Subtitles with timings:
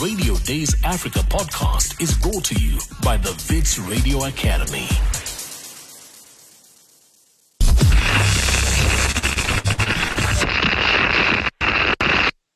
[0.00, 4.86] Radio Days Africa podcast is brought to you by the Wits Radio Academy.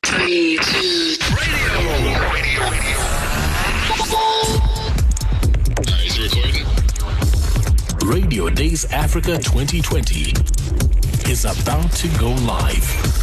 [0.05, 2.33] Three, two, recording?
[8.07, 10.31] Radio Days Africa 2020
[11.29, 13.22] is about to go live.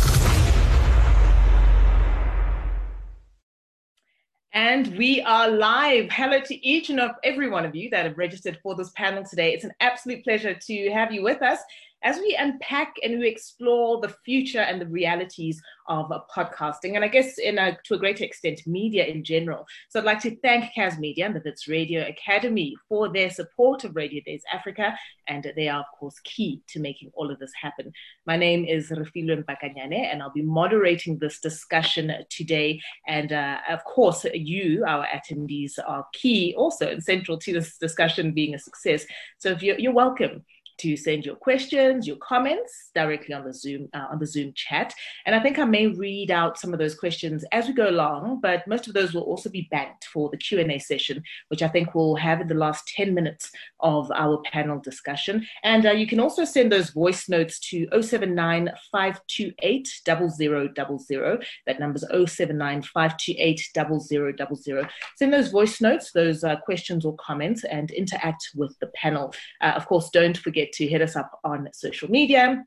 [4.80, 6.08] And we are live.
[6.10, 9.52] Hello to each and every one of you that have registered for this panel today.
[9.52, 11.58] It's an absolute pleasure to have you with us
[12.02, 17.08] as we unpack and we explore the future and the realities of podcasting, and I
[17.08, 19.66] guess in a, to a greater extent, media in general.
[19.88, 23.84] So I'd like to thank Kaz Media and the Wits Radio Academy for their support
[23.84, 24.96] of Radio Days Africa,
[25.26, 27.92] and they are, of course, key to making all of this happen.
[28.26, 32.80] My name is Refilwe Mpakanyane, and I'll be moderating this discussion today.
[33.06, 38.32] And uh, of course, you, our attendees, are key also and central to this discussion
[38.32, 39.04] being a success.
[39.38, 40.44] So if you're, you're welcome
[40.80, 44.94] to send your questions, your comments directly on the Zoom uh, on the Zoom chat.
[45.26, 48.40] And I think I may read out some of those questions as we go along,
[48.40, 51.94] but most of those will also be banked for the Q&A session, which I think
[51.94, 53.50] we'll have in the last 10 minutes
[53.80, 55.46] of our panel discussion.
[55.62, 61.44] And uh, you can also send those voice notes to 079 528 0000.
[61.66, 64.88] That number's 079 528 0000.
[65.16, 69.34] Send those voice notes, those uh, questions or comments, and interact with the panel.
[69.60, 72.64] Uh, of course, don't forget to hit us up on social media.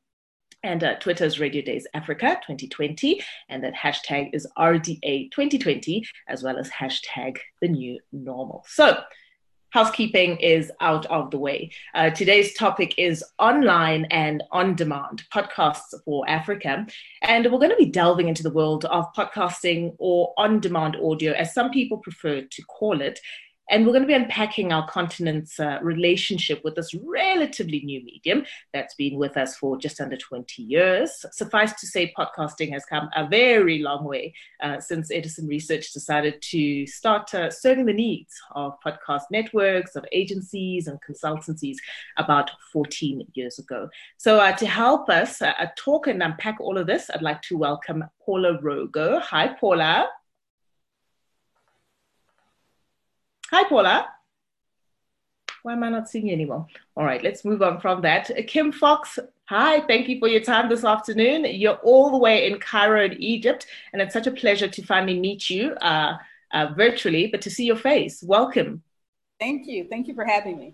[0.63, 6.41] And uh, Twitter is Radio Days Africa 2020, and that hashtag is RDA 2020, as
[6.41, 8.63] well as hashtag the new normal.
[8.67, 8.97] So,
[9.71, 11.71] housekeeping is out of the way.
[11.95, 16.85] Uh, today's topic is online and on demand podcasts for Africa.
[17.23, 21.33] And we're going to be delving into the world of podcasting or on demand audio,
[21.33, 23.19] as some people prefer to call it.
[23.69, 28.45] And we're going to be unpacking our continent's uh, relationship with this relatively new medium
[28.73, 31.25] that's been with us for just under 20 years.
[31.31, 36.41] Suffice to say, podcasting has come a very long way uh, since Edison Research decided
[36.41, 41.77] to start uh, serving the needs of podcast networks, of agencies, and consultancies
[42.17, 43.87] about 14 years ago.
[44.17, 47.57] So, uh, to help us uh, talk and unpack all of this, I'd like to
[47.57, 49.21] welcome Paula Rogo.
[49.21, 50.09] Hi, Paula.
[53.53, 54.07] Hi, Paula.
[55.61, 56.65] Why am I not seeing you anymore?
[56.97, 58.31] All right, let's move on from that.
[58.47, 61.45] Kim Fox, hi, thank you for your time this afternoon.
[61.45, 65.19] You're all the way in Cairo in Egypt, and it's such a pleasure to finally
[65.19, 66.17] meet you uh,
[66.51, 68.23] uh, virtually, but to see your face.
[68.23, 68.81] Welcome.
[69.39, 69.85] Thank you.
[69.87, 70.73] Thank you for having me.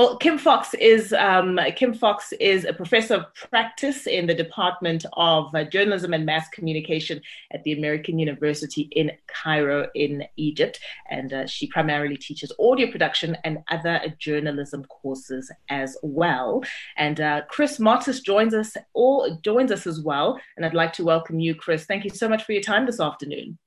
[0.00, 5.04] Well, Kim Fox is um, Kim Fox is a professor of practice in the Department
[5.12, 11.34] of uh, Journalism and Mass Communication at the American University in Cairo, in Egypt, and
[11.34, 16.64] uh, she primarily teaches audio production and other journalism courses as well.
[16.96, 21.04] And uh, Chris Mottes joins us all joins us as well, and I'd like to
[21.04, 21.84] welcome you, Chris.
[21.84, 23.58] Thank you so much for your time this afternoon.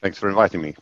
[0.00, 0.76] Thanks for inviting me.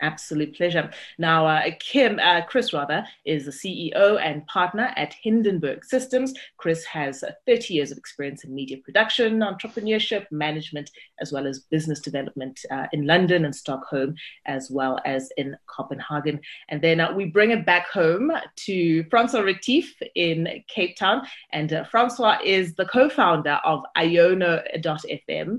[0.00, 0.90] Absolute pleasure.
[1.18, 6.32] Now, uh, Kim, uh, Chris rather, is the CEO and partner at Hindenburg Systems.
[6.56, 11.60] Chris has uh, 30 years of experience in media production, entrepreneurship, management, as well as
[11.70, 14.14] business development uh, in London and Stockholm,
[14.46, 16.40] as well as in Copenhagen.
[16.68, 18.30] And then uh, we bring it back home
[18.66, 21.26] to Francois Retief in Cape Town.
[21.52, 25.58] And uh, Francois is the co-founder of Iono.fm,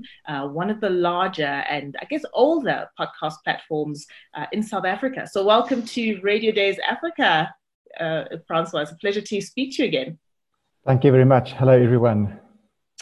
[0.52, 5.26] one of the larger and I guess older podcast platforms uh, in South Africa.
[5.26, 7.54] So, welcome to Radio Days Africa,
[7.98, 8.80] uh, Francois.
[8.80, 10.18] It's a pleasure to speak to you again.
[10.86, 11.52] Thank you very much.
[11.52, 12.40] Hello, everyone.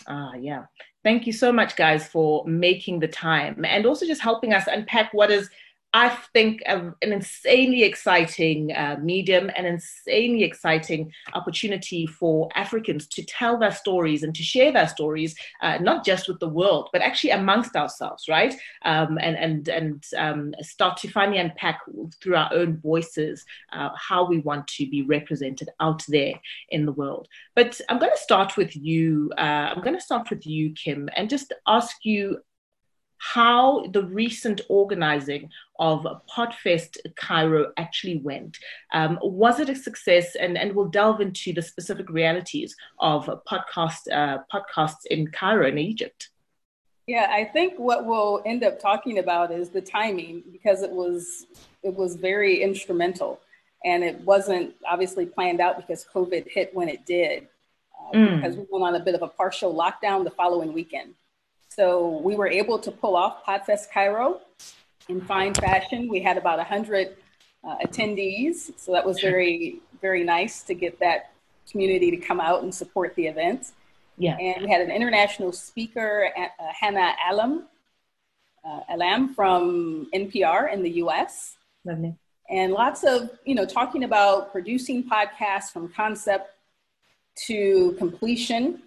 [0.06, 0.64] Ah, yeah.
[1.04, 5.14] Thank you so much, guys, for making the time and also just helping us unpack
[5.14, 5.48] what is
[5.94, 13.58] I think an insanely exciting uh, medium, an insanely exciting opportunity for Africans to tell
[13.58, 17.30] their stories and to share their stories, uh, not just with the world, but actually
[17.30, 18.54] amongst ourselves, right?
[18.84, 21.80] Um, and and and um, start to finally unpack
[22.20, 26.34] through our own voices uh, how we want to be represented out there
[26.68, 27.28] in the world.
[27.56, 29.32] But I'm going to start with you.
[29.38, 32.40] Uh, I'm going to start with you, Kim, and just ask you
[33.18, 38.58] how the recent organizing of Podfest Cairo actually went.
[38.92, 40.34] Um, was it a success?
[40.36, 45.78] And, and we'll delve into the specific realities of podcast, uh, podcasts in Cairo in
[45.78, 46.30] Egypt.
[47.08, 51.46] Yeah, I think what we'll end up talking about is the timing because it was
[51.82, 53.40] it was very instrumental,
[53.82, 57.48] and it wasn't obviously planned out because COVID hit when it did,
[57.98, 58.36] uh, mm.
[58.36, 61.14] because we went on a bit of a partial lockdown the following weekend.
[61.78, 64.40] So we were able to pull off Podfest Cairo
[65.08, 66.08] in fine fashion.
[66.08, 67.14] We had about 100
[67.62, 68.72] uh, attendees.
[68.76, 71.30] So that was very, very nice to get that
[71.70, 73.70] community to come out and support the event.
[74.16, 74.36] Yeah.
[74.38, 77.68] And we had an international speaker, uh, Hannah Allam,
[78.64, 81.58] uh, Allam from NPR in the US.
[81.84, 82.12] Lovely.
[82.50, 86.50] And lots of, you know, talking about producing podcasts from concept
[87.46, 88.82] to completion.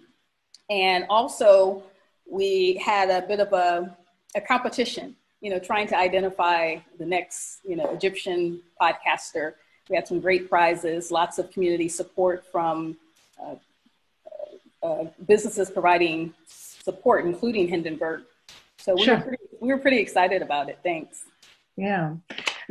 [0.68, 1.84] And also,
[2.30, 3.96] we had a bit of a,
[4.34, 9.54] a competition, you know, trying to identify the next, you know, Egyptian podcaster.
[9.88, 12.96] We had some great prizes, lots of community support from
[13.42, 13.56] uh,
[14.82, 18.22] uh, businesses providing support, including Hindenburg.
[18.78, 19.16] So we, sure.
[19.16, 20.78] were pretty, we were pretty excited about it.
[20.82, 21.24] Thanks.
[21.76, 22.14] Yeah.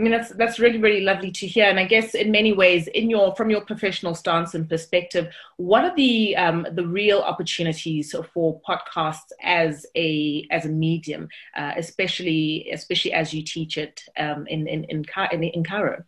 [0.02, 2.88] I mean that's that's really really lovely to hear, and I guess in many ways,
[2.88, 8.16] in your from your professional stance and perspective, what are the um, the real opportunities
[8.34, 14.48] for podcasts as a as a medium, uh, especially especially as you teach it um,
[14.48, 16.04] in, in in in in Cairo?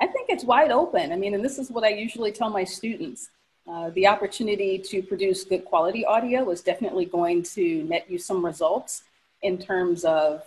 [0.00, 1.12] I think it's wide open.
[1.12, 3.30] I mean, and this is what I usually tell my students.
[3.70, 8.44] Uh, the opportunity to produce good quality audio is definitely going to net you some
[8.44, 9.04] results
[9.42, 10.42] in terms of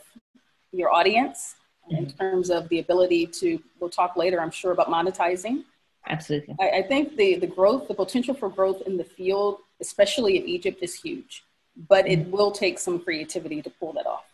[0.74, 1.56] your audience
[1.90, 5.64] in terms of the ability to, we'll talk later, I'm sure, about monetizing.
[6.08, 6.56] Absolutely.
[6.60, 10.48] I, I, think the, the growth, the potential for growth in the field, especially in
[10.48, 11.44] Egypt, is huge,
[11.88, 14.26] but it will take some creativity to pull that off.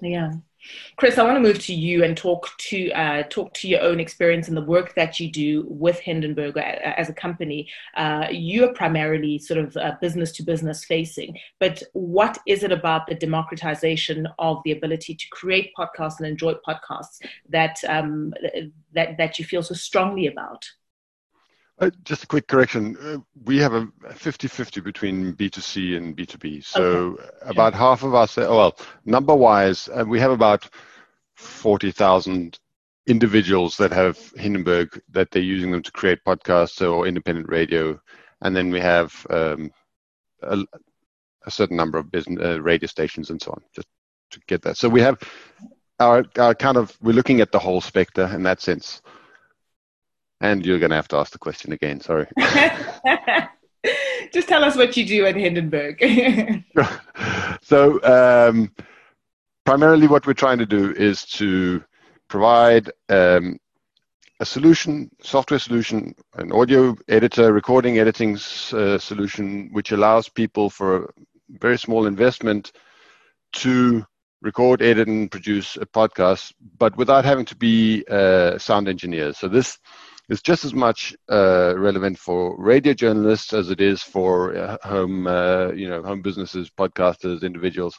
[0.00, 0.32] Yeah.
[0.96, 4.00] Chris, I want to move to you and talk to uh, talk to your own
[4.00, 7.68] experience and the work that you do with Hindenburg as a company.
[7.96, 12.72] Uh, you are primarily sort of uh, business to business facing, but what is it
[12.72, 18.34] about the democratization of the ability to create podcasts and enjoy podcasts that um,
[18.92, 20.68] that that you feel so strongly about?
[21.80, 22.96] Uh, just a quick correction.
[23.00, 26.64] Uh, we have a 50-50 between B2C and B2B.
[26.64, 27.22] So okay.
[27.42, 27.78] about sure.
[27.78, 30.68] half of us, uh, well, number-wise, uh, we have about
[31.36, 32.58] 40,000
[33.06, 38.00] individuals that have Hindenburg that they're using them to create podcasts or independent radio.
[38.42, 39.70] And then we have um,
[40.42, 40.58] a,
[41.46, 43.88] a, certain number of business uh, radio stations and so on, just
[44.32, 44.76] to get that.
[44.76, 45.18] So we have
[46.00, 49.00] our, our kind of, we're looking at the whole spectre in that sense.
[50.40, 52.00] And you're going to have to ask the question again.
[52.00, 52.26] Sorry.
[54.32, 55.98] Just tell us what you do at Hindenburg.
[57.62, 58.72] so, um,
[59.64, 61.82] primarily, what we're trying to do is to
[62.28, 63.58] provide um,
[64.40, 68.36] a solution, software solution, an audio editor, recording editing
[68.72, 71.08] uh, solution, which allows people for a
[71.58, 72.72] very small investment
[73.52, 74.04] to
[74.42, 79.38] record, edit, and produce a podcast, but without having to be uh, sound engineers.
[79.38, 79.78] So this
[80.28, 85.26] is just as much uh, relevant for radio journalists as it is for uh, home,
[85.26, 87.98] uh, you know, home businesses, podcasters, individuals.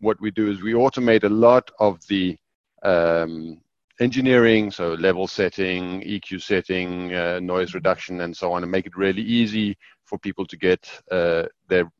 [0.00, 2.36] What we do is we automate a lot of the
[2.82, 3.60] um,
[4.00, 8.96] engineering, so level setting, EQ setting, uh, noise reduction, and so on, and make it
[8.96, 11.90] really easy for people to get uh, their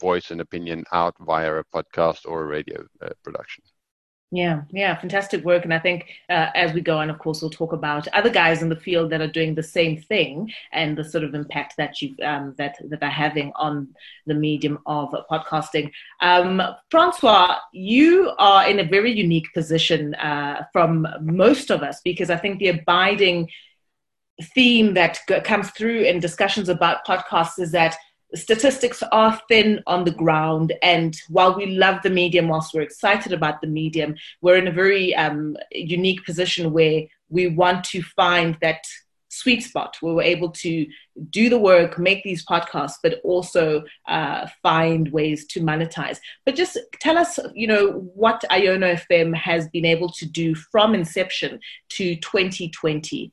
[0.00, 3.64] voice and opinion out via a podcast or a radio uh, production.
[4.30, 5.64] Yeah, yeah, fantastic work.
[5.64, 8.60] And I think uh, as we go on, of course, we'll talk about other guys
[8.60, 12.02] in the field that are doing the same thing and the sort of impact that
[12.02, 13.88] you um, that that are having on
[14.26, 15.90] the medium of podcasting.
[16.20, 16.60] Um,
[16.90, 22.36] Francois, you are in a very unique position uh, from most of us because I
[22.36, 23.48] think the abiding
[24.54, 27.96] theme that comes through in discussions about podcasts is that
[28.34, 30.72] statistics are thin on the ground.
[30.82, 34.72] And while we love the medium whilst we're excited about the medium we're in a
[34.72, 38.84] very um, unique position where we want to find that
[39.28, 39.96] sweet spot.
[40.00, 40.86] Where we're able to
[41.30, 46.18] do the work make these podcasts but also uh, find ways to monetize.
[46.44, 50.94] But just tell us you know what iono fm has been able to do from
[50.94, 53.32] inception to 2020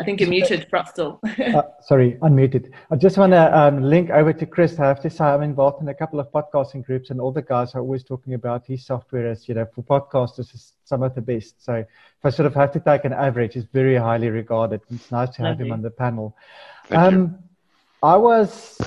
[0.00, 1.18] I think you're muted, Frostel.
[1.54, 2.70] uh, sorry, unmuted.
[2.90, 4.78] I just want to um, link over to Chris.
[4.78, 7.42] I have to say I'm involved in a couple of podcasting groups, and all the
[7.42, 11.14] guys are always talking about his software as, you know, for podcasters is some of
[11.14, 11.64] the best.
[11.64, 11.86] So if
[12.24, 14.82] I sort of have to take an average, it's very highly regarded.
[14.90, 15.66] It's nice to have Lovely.
[15.66, 16.36] him on the panel.
[16.90, 17.38] Um,
[18.02, 18.78] I was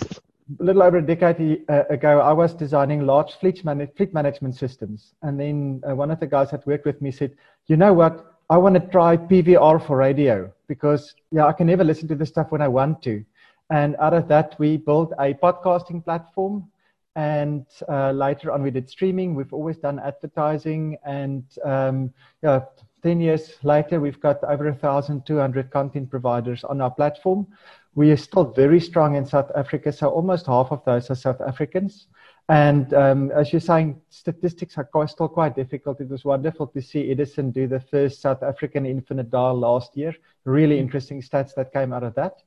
[0.60, 4.56] a little over a decade uh, ago, I was designing large fleet, man- fleet management
[4.56, 5.13] systems.
[5.22, 7.36] And then uh, one of the guys that worked with me said,
[7.68, 8.30] you know what?
[8.51, 12.27] I want to try PVR for radio because yeah, I can never listen to this
[12.27, 13.24] stuff when I want to.
[13.70, 16.70] And out of that, we built a podcasting platform.
[17.15, 19.36] And uh, later on, we did streaming.
[19.36, 20.98] We've always done advertising.
[21.05, 22.65] And um, yeah,
[23.03, 27.48] 10 years later, we've got over 1,200 content providers on our platform.
[27.96, 29.93] we are still very strong in South Africa.
[29.93, 32.08] So almost half of those are South Africans.
[32.50, 36.01] And um, as you're saying, statistics are still quite difficult.
[36.01, 40.13] It was wonderful to see Edison do the first South African infinite dial last year.
[40.43, 42.41] Really interesting stats that came out of that.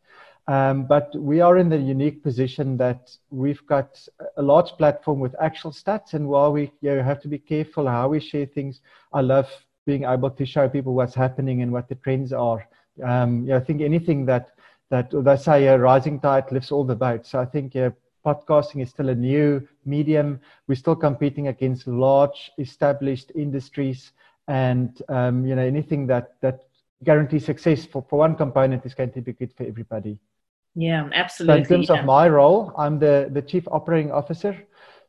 [0.47, 3.99] Um, but we are in the unique position that we've got
[4.37, 6.13] a large platform with actual stats.
[6.13, 8.81] And while we you know, have to be careful how we share things,
[9.13, 9.49] I love
[9.87, 12.69] being able to show people what's happening and what the trends are.
[13.03, 14.51] Um, you know, I think anything that
[14.91, 17.31] that they say a rising tide lifts all the boats.
[17.31, 17.91] So I think yeah,
[18.25, 20.41] podcasting is still a new medium.
[20.67, 24.13] We're still competing against large established industries,
[24.49, 26.61] and um, you know anything that that
[27.05, 30.19] guarantees success for, for one component is going to be good for everybody.
[30.75, 31.65] Yeah, absolutely.
[31.65, 32.01] So in terms yeah.
[32.01, 34.57] of my role, I'm the, the chief operating officer.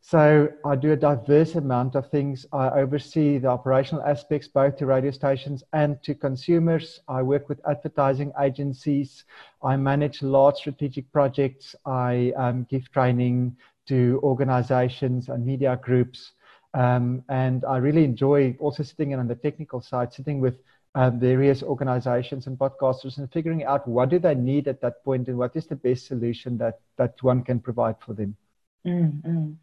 [0.08, 2.46] So I do a diverse amount of things.
[2.54, 7.00] I oversee the operational aspects both to radio stations and to consumers.
[7.08, 9.24] I work with advertising agencies.
[9.64, 11.76] I manage large strategic projects.
[11.88, 13.58] I um, give training
[13.88, 16.34] to organizations and media groups.
[16.76, 20.60] Um, and I really enjoy also sitting in on the technical side, sitting with
[20.94, 25.30] um, various organizations and podcasters and figuring out what do they need at that point
[25.30, 28.38] and what is the best solution that, that one can provide for them.
[28.86, 29.54] Mm-hmm.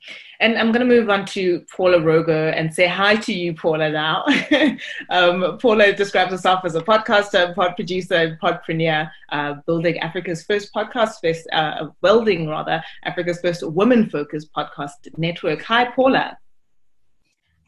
[0.41, 3.91] And I'm going to move on to Paula Rogo and say hi to you, Paula,
[3.91, 4.25] now.
[5.11, 10.75] um, Paula describes herself as a podcaster, pod producer, and podpreneur, uh, building Africa's first
[10.75, 15.63] podcast, first, uh, building rather, Africa's first women focused podcast network.
[15.63, 16.37] Hi, Paula.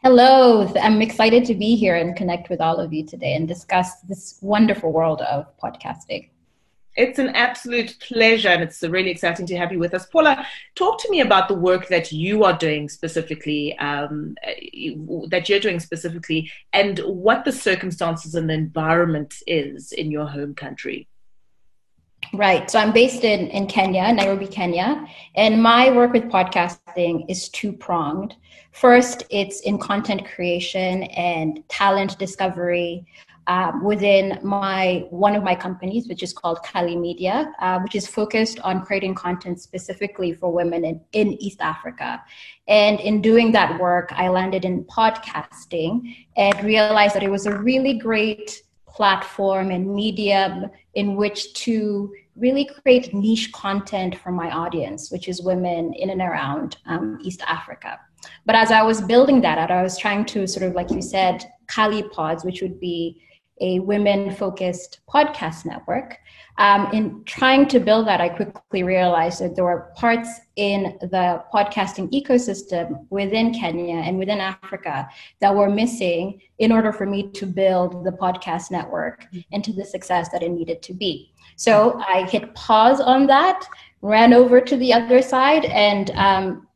[0.02, 4.00] Hello, I'm excited to be here and connect with all of you today and discuss
[4.00, 6.28] this wonderful world of podcasting.
[6.96, 10.06] It's an absolute pleasure and it's really exciting to have you with us.
[10.06, 14.36] Paula, talk to me about the work that you are doing specifically, um,
[15.28, 20.54] that you're doing specifically, and what the circumstances and the environment is in your home
[20.54, 21.08] country.
[22.32, 22.70] Right.
[22.70, 25.06] So I'm based in, in Kenya, Nairobi, Kenya.
[25.34, 28.34] And my work with podcasting is two pronged.
[28.72, 33.06] First, it's in content creation and talent discovery
[33.46, 38.06] um, within my one of my companies, which is called Kali Media, uh, which is
[38.06, 42.22] focused on creating content specifically for women in, in East Africa.
[42.68, 47.56] And in doing that work, I landed in podcasting and realized that it was a
[47.58, 55.10] really great platform and medium in which to really create niche content for my audience,
[55.10, 57.98] which is women in and around um, East Africa.
[58.46, 61.02] But as I was building that out, I was trying to sort of, like you
[61.02, 63.20] said, Kali Pods, which would be
[63.60, 66.18] a women focused podcast network.
[66.56, 71.42] Um, in trying to build that, I quickly realized that there were parts in the
[71.52, 75.08] podcasting ecosystem within Kenya and within Africa
[75.40, 80.28] that were missing in order for me to build the podcast network into the success
[80.30, 81.32] that it needed to be.
[81.56, 83.66] So I hit pause on that,
[84.02, 86.68] ran over to the other side, and um,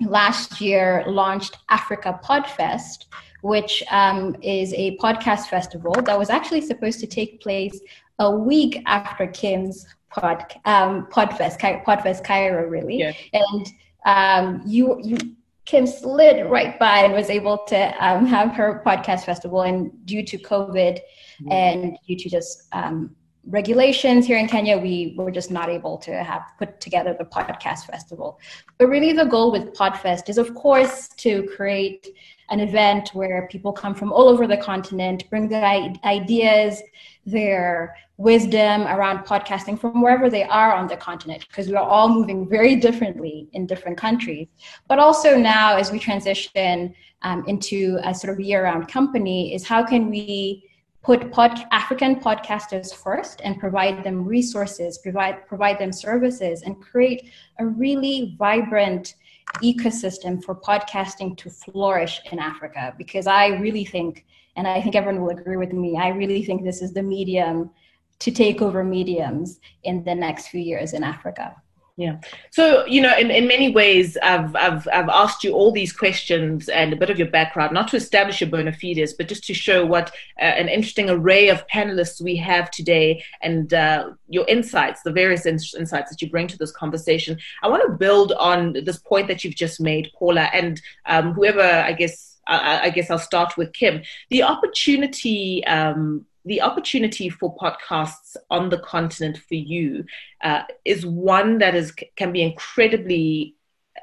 [0.00, 3.06] last year launched Africa Podfest,
[3.46, 7.78] which um, is a podcast festival that was actually supposed to take place
[8.18, 12.98] a week after Kim's pod, um, Podfest, Podfest Cairo, really.
[12.98, 13.12] Yeah.
[13.32, 13.68] And
[14.04, 15.16] um, you, you,
[15.64, 19.62] Kim slid right by and was able to um, have her podcast festival.
[19.62, 21.52] And due to COVID mm-hmm.
[21.52, 23.14] and due to just um,
[23.46, 27.86] regulations here in Kenya, we were just not able to have put together the podcast
[27.86, 28.40] festival.
[28.78, 32.08] But really, the goal with Podfest is, of course, to create
[32.50, 35.64] an event where people come from all over the continent, bring their
[36.04, 36.82] ideas,
[37.24, 42.08] their wisdom around podcasting from wherever they are on the continent, because we are all
[42.08, 44.46] moving very differently in different countries.
[44.88, 49.84] But also now, as we transition um, into a sort of year-round company, is how
[49.84, 50.70] can we
[51.02, 57.30] put pod, African podcasters first and provide them resources, provide provide them services, and create
[57.58, 59.14] a really vibrant
[59.62, 64.26] ecosystem for podcasting to flourish in Africa because I really think,
[64.56, 67.70] and I think everyone will agree with me, I really think this is the medium
[68.18, 71.54] to take over mediums in the next few years in Africa.
[71.98, 72.18] Yeah.
[72.50, 76.68] So, you know, in, in many ways, I've, I've, I've asked you all these questions
[76.68, 79.54] and a bit of your background, not to establish your bona fides, but just to
[79.54, 85.00] show what uh, an interesting array of panelists we have today and uh, your insights,
[85.02, 87.38] the various in- insights that you bring to this conversation.
[87.62, 91.62] I want to build on this point that you've just made, Paula, and um, whoever,
[91.62, 94.02] I guess, I, I, guess I'll start with Kim.
[94.28, 100.04] The opportunity um, the opportunity for podcasts on the continent for you
[100.42, 103.54] uh, is one that is can be incredibly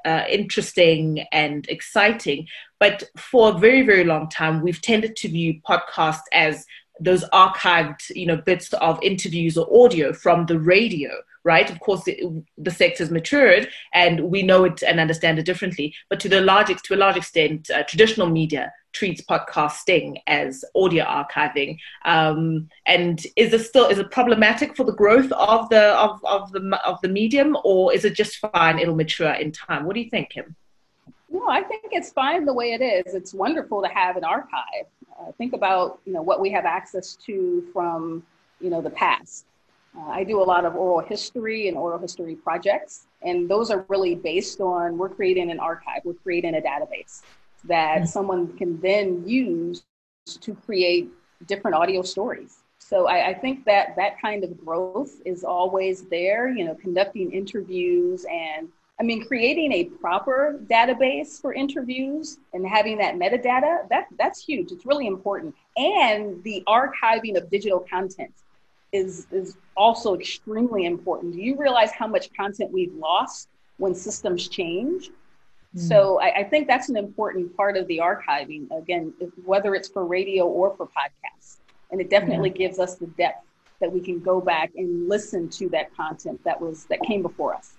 [0.06, 2.48] uh, interesting and exciting.
[2.80, 6.66] But for a very very long time, we've tended to view podcasts as
[7.00, 11.10] those archived you know bits of interviews or audio from the radio
[11.44, 11.70] right?
[11.70, 15.94] Of course, the, the sector's matured and we know it and understand it differently.
[16.10, 21.04] But to the large, to a large extent, uh, traditional media treats podcasting as audio
[21.04, 21.78] archiving.
[22.06, 26.52] Um, and is it still is it problematic for the growth of the of, of
[26.52, 28.80] the of the medium, or is it just fine?
[28.80, 29.86] It'll mature in time.
[29.86, 30.56] What do you think, Kim?
[31.30, 33.16] No, I think it's fine the way it is.
[33.16, 34.86] It's wonderful to have an archive.
[35.20, 38.24] Uh, think about you know what we have access to from
[38.62, 39.46] you know the past.
[39.98, 43.86] Uh, I do a lot of oral history and oral history projects, and those are
[43.90, 47.22] really based on we're creating an archive, we're creating a database
[47.66, 48.06] that mm-hmm.
[48.06, 49.84] someone can then use
[50.26, 51.10] to create
[51.48, 52.60] different audio stories.
[52.80, 56.50] So I, I, think that that kind of growth is always there.
[56.50, 58.70] You know, conducting interviews and
[59.00, 64.72] I mean, creating a proper database for interviews and having that metadata that that's huge.
[64.72, 68.34] It's really important, and the archiving of digital content
[68.94, 71.34] is is also extremely important.
[71.34, 75.10] Do you realize how much content we've lost when systems change?
[75.76, 75.88] Mm.
[75.88, 78.70] So I, I, think that's an important part of the archiving.
[78.78, 79.12] Again,
[79.44, 81.58] whether it's for radio or for podcasts,
[81.92, 83.44] and it definitely gives us the depth
[83.82, 87.56] that we can go back and listen to that content that was that came before
[87.56, 87.74] us.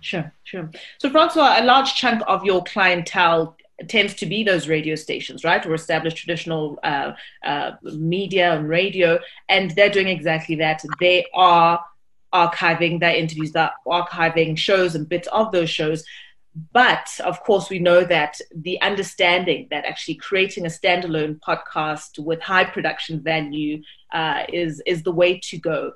[0.00, 0.70] Sure, sure.
[0.98, 3.56] So, Francois, a large chunk of your clientele
[3.88, 7.12] tends to be those radio stations, right, or established traditional uh,
[7.44, 9.18] uh, media and radio,
[9.48, 10.82] and they're doing exactly that.
[10.98, 11.84] They are
[12.32, 16.04] archiving their interviews, they're archiving shows and bits of those shows.
[16.72, 22.40] But of course, we know that the understanding that actually creating a standalone podcast with
[22.40, 23.82] high production value
[24.12, 25.92] uh, is is the way to go.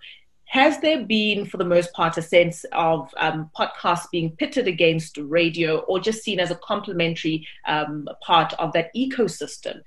[0.55, 5.17] Has there been, for the most part, a sense of um, podcasts being pitted against
[5.17, 9.81] radio or just seen as a complementary um, part of that ecosystem?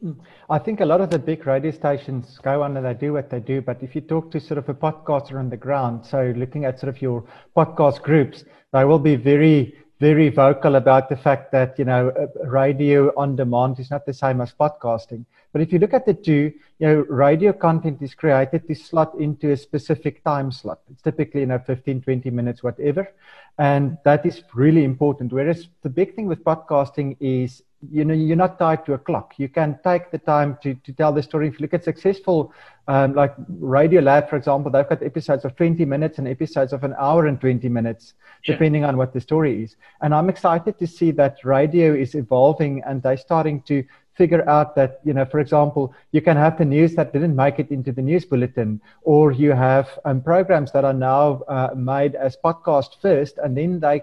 [0.00, 0.14] Hmm.
[0.50, 3.30] I think a lot of the big radio stations go on and they do what
[3.30, 3.62] they do.
[3.62, 6.80] But if you talk to sort of a podcaster on the ground, so looking at
[6.80, 7.22] sort of your
[7.56, 12.26] podcast groups, they will be very very vocal about the fact that you know uh,
[12.48, 15.26] radio on demand is not the same as podcasting.
[15.52, 19.14] But if you look at the two, you know, radio content is created to slot
[19.16, 20.80] into a specific time slot.
[20.90, 23.12] It's typically you know 15, 20 minutes, whatever,
[23.58, 25.32] and that is really important.
[25.32, 29.34] Whereas the big thing with podcasting is you know you're not tied to a clock.
[29.38, 31.48] You can take the time to, to tell the story.
[31.48, 32.52] If you look at successful
[32.90, 36.94] um, like Radiolab for example they've got episodes of 20 minutes and episodes of an
[36.98, 38.54] hour and 20 minutes sure.
[38.54, 39.76] depending on what the story is.
[40.00, 44.74] And i'm excited to see that radio is evolving and they're starting to figure out
[44.74, 47.92] that you know for example you can have the news that didn't make it into
[47.92, 53.00] the news bulletin or you have um, programs that are now uh, made as podcast
[53.00, 54.02] first and then they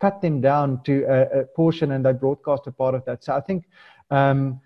[0.00, 3.24] cut them down to a, a, portion and they broadcast a part of that.
[3.24, 3.64] So I think
[4.10, 4.60] um,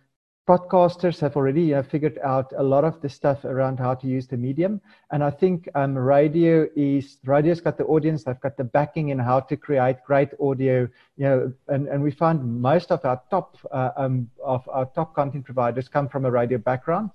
[0.49, 4.27] podcasters have already uh, figured out a lot of the stuff around how to use
[4.27, 4.81] the medium.
[5.13, 9.19] And I think um, radio is radio's got the audience, they've got the backing in
[9.19, 10.89] how to create great audio.
[11.19, 15.15] You know, and, and we find most of our top uh, um, of our top
[15.15, 17.11] content providers come from a radio background.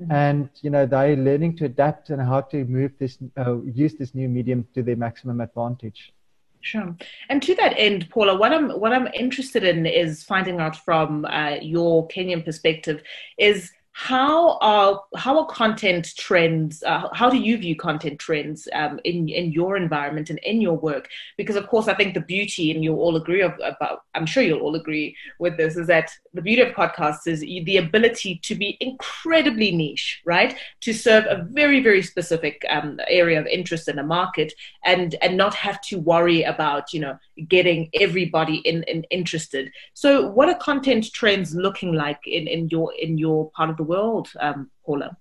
[0.00, 0.12] Mm-hmm.
[0.12, 4.14] And you know they're learning to adapt and how to move this, uh, use this
[4.14, 6.14] new medium to their maximum advantage.
[6.60, 6.96] Sure.
[7.28, 11.24] And to that end, Paula, what I'm what I'm interested in is finding out from
[11.24, 13.02] uh, your Kenyan perspective
[13.38, 19.00] is how are how are content trends uh, how do you view content trends um,
[19.04, 21.08] in in your environment and in your work?
[21.38, 24.60] Because of course i think the beauty and you'll all agree about i'm sure you'll
[24.60, 28.76] all agree with this is that the beauty of podcasts is the ability to be
[28.80, 30.56] incredibly niche right?
[30.80, 34.52] To serve a very very specific um, area of interest in a market
[34.84, 39.70] and and not have to worry about you know getting everybody in, in interested.
[39.94, 43.85] So what are content trends looking like in in your in your part of the
[43.86, 45.16] world, um, Paula.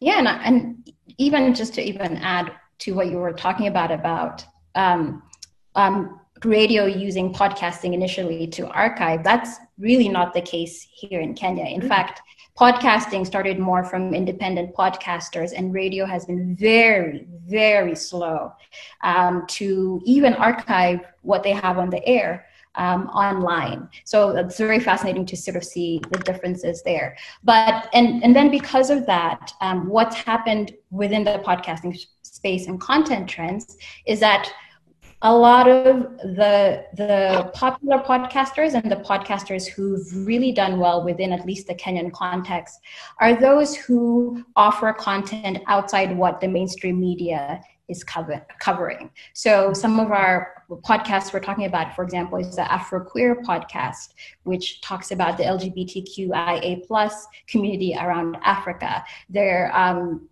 [0.00, 4.44] Yeah, and, and even just to even add to what you were talking about about
[4.74, 5.22] um,
[5.74, 11.64] um, radio using podcasting initially to archive, that's really not the case here in Kenya.
[11.64, 11.88] In mm-hmm.
[11.88, 12.20] fact,
[12.58, 18.52] podcasting started more from independent podcasters, and radio has been very, very slow
[19.02, 23.88] um, to even archive what they have on the air um, online.
[24.04, 27.16] So it's very fascinating to sort of see the differences there.
[27.44, 32.80] But and and then because of that, um, what's happened within the podcasting space and
[32.80, 34.52] content trends is that
[35.24, 36.02] a lot of
[36.36, 41.74] the the popular podcasters and the podcasters who've really done well within at least the
[41.74, 42.80] Kenyan context
[43.20, 49.10] are those who offer content outside what the mainstream media is cover, covering.
[49.34, 54.14] So some of our podcasts we're talking about, for example, is the Afro Queer podcast,
[54.42, 59.04] which talks about the LGBTQIA plus community around Africa.
[59.28, 60.28] There, um,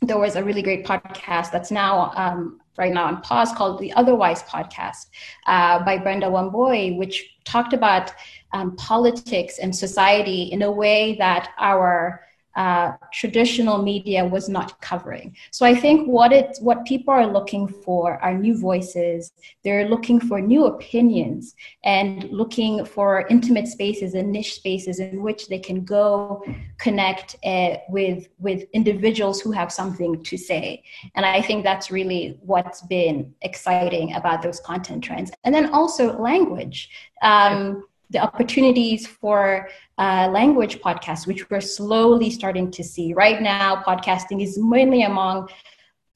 [0.00, 3.92] there was a really great podcast that's now um, right now on pause called the
[3.92, 5.06] Otherwise podcast
[5.46, 8.12] uh, by Brenda Wambui, which talked about
[8.52, 12.20] um, politics and society in a way that our
[12.56, 15.36] uh, traditional media was not covering.
[15.50, 19.32] So I think what it what people are looking for are new voices.
[19.64, 25.48] They're looking for new opinions and looking for intimate spaces and niche spaces in which
[25.48, 26.44] they can go
[26.78, 30.82] connect uh, with with individuals who have something to say.
[31.14, 35.30] And I think that's really what's been exciting about those content trends.
[35.44, 36.90] And then also language.
[37.22, 43.14] Um, the opportunities for uh, language podcasts, which we're slowly starting to see.
[43.14, 45.48] Right now, podcasting is mainly among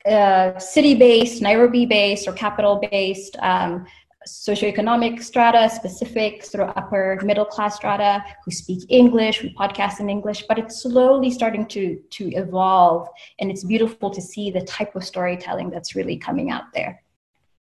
[0.06, 3.36] uh, city based, Nairobi based, or capital based.
[3.40, 3.86] Um,
[4.26, 10.10] socioeconomic strata, specific sort of upper middle class strata who speak English, who podcast in
[10.10, 14.96] English, but it's slowly starting to to evolve, and it's beautiful to see the type
[14.96, 17.02] of storytelling that's really coming out there.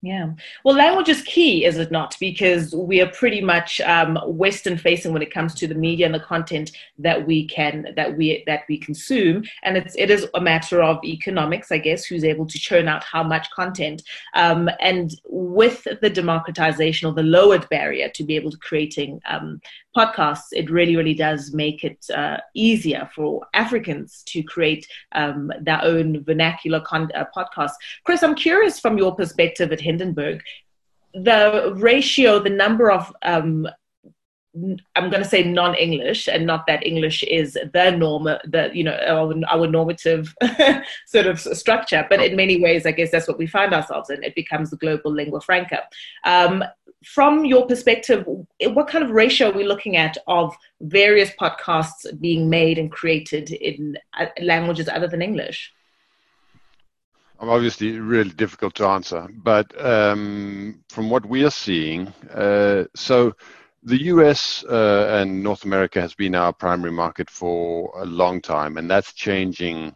[0.05, 0.33] Yeah.
[0.63, 2.15] Well, language is key, is it not?
[2.19, 6.13] Because we are pretty much um, Western facing when it comes to the media and
[6.13, 10.41] the content that we can that we that we consume, and it's it is a
[10.41, 14.03] matter of economics, I guess, who's able to churn out how much content.
[14.35, 19.59] Um, and with the democratization or the lowered barrier to be able to creating um,
[19.95, 25.81] podcasts, it really, really does make it uh, easier for Africans to create um, their
[25.81, 27.75] own vernacular con- uh, podcasts.
[28.03, 30.41] Chris, I'm curious from your perspective at Hindenburg,
[31.13, 33.67] the ratio, the number of um,
[34.95, 38.97] I'm going to say non-English, and not that English is the norm, the you know
[39.07, 40.33] our, our normative
[41.07, 42.05] sort of structure.
[42.09, 44.23] But in many ways, I guess that's what we find ourselves in.
[44.23, 45.83] It becomes the global lingua franca.
[46.23, 46.63] Um,
[47.03, 52.49] from your perspective, what kind of ratio are we looking at of various podcasts being
[52.49, 55.71] made and created in uh, languages other than English?
[57.39, 63.33] Obviously, really difficult to answer, but um, from what we are seeing, uh, so
[63.83, 68.77] the US uh, and North America has been our primary market for a long time,
[68.77, 69.95] and that's changing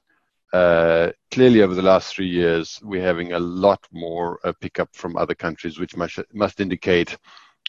[0.51, 5.15] uh, clearly, over the last three years, we're having a lot more uh, pickup from
[5.15, 7.17] other countries, which must, must indicate,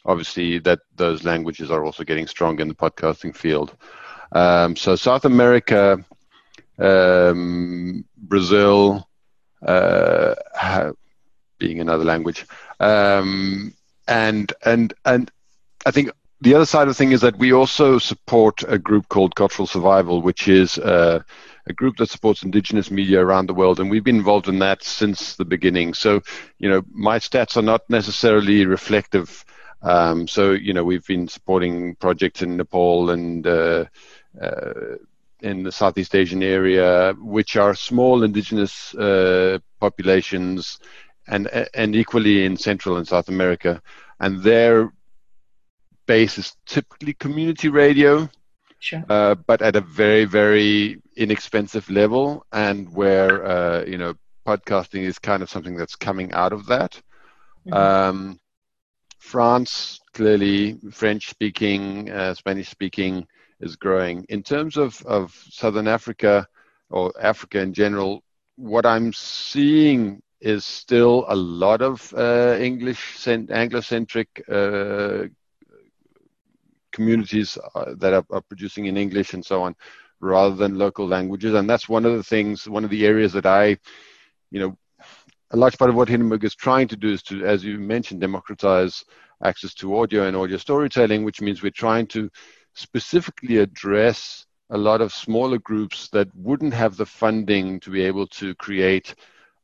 [0.06, 3.76] obviously, that those languages are also getting stronger in the podcasting field.
[4.33, 6.02] Um, so, South America,
[6.78, 9.06] um, Brazil,
[11.58, 12.46] being another language,
[12.80, 13.74] um,
[14.08, 15.30] and and and
[15.86, 19.08] I think the other side of the thing is that we also support a group
[19.08, 21.20] called Cultural Survival, which is uh,
[21.66, 24.82] a group that supports indigenous media around the world, and we've been involved in that
[24.82, 25.94] since the beginning.
[25.94, 26.22] So,
[26.58, 29.44] you know, my stats are not necessarily reflective.
[29.82, 33.84] Um, so, you know, we've been supporting projects in Nepal and uh,
[34.40, 34.96] uh,
[35.42, 40.79] in the Southeast Asian area, which are small indigenous uh, populations,
[41.29, 43.81] and and equally in Central and South America,
[44.18, 44.92] and their
[46.07, 48.29] base is typically community radio
[48.81, 49.05] Sure.
[49.11, 54.14] Uh, but at a very, very inexpensive level, and where uh, you know
[54.46, 57.00] podcasting is kind of something that's coming out of that.
[57.66, 57.74] Mm-hmm.
[57.74, 58.40] Um,
[59.18, 63.26] France, clearly, French speaking, uh, Spanish speaking
[63.60, 64.24] is growing.
[64.28, 66.46] In terms of, of Southern Africa
[66.90, 68.22] or Africa in general,
[68.56, 75.24] what I'm seeing is still a lot of uh, English, Anglo-centric uh,
[76.92, 79.76] communities uh, that are, are, producing in English and so on,
[80.20, 81.54] rather than local languages.
[81.54, 83.76] And that's one of the things, one of the areas that I,
[84.50, 84.76] you know,
[85.52, 88.20] a large part of what Hindenburg is trying to do is to, as you mentioned,
[88.20, 89.04] democratize
[89.42, 92.30] access to audio and audio storytelling, which means we're trying to
[92.74, 98.26] specifically address a lot of smaller groups that wouldn't have the funding to be able
[98.26, 99.14] to create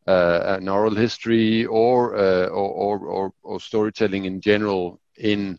[0.07, 5.59] uh, an oral history or, uh, or, or, or, or storytelling in general in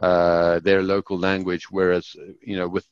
[0.00, 1.66] uh, their local language.
[1.70, 2.86] Whereas, you know, with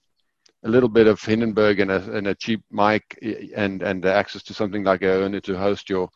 [0.64, 3.18] a little bit of Hindenburg and a, and a cheap mic
[3.54, 6.08] and and access to something like iono to host your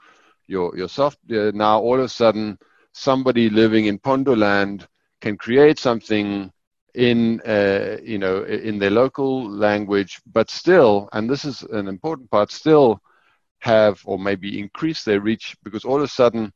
[0.47, 2.59] your your software, now all of a sudden
[2.93, 4.87] somebody living in Pondoland
[5.21, 6.51] can create something
[6.99, 12.29] in uh, you know in their local language, but still, and this is an important
[12.29, 13.01] part, still
[13.61, 16.53] have or maybe increase their reach because all of a sudden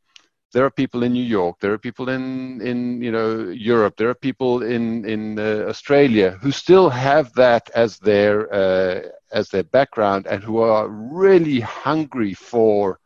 [0.53, 4.09] there are people in New York, there are people in in you know Europe, there
[4.09, 9.01] are people in in uh, Australia who still have that as their uh,
[9.31, 12.99] as their background and who are really hungry for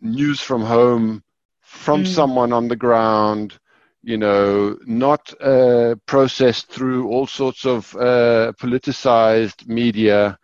[0.00, 1.22] news from home
[1.60, 2.08] from mm.
[2.08, 3.59] someone on the ground
[4.02, 10.38] you know not uh, processed through all sorts of uh, politicized media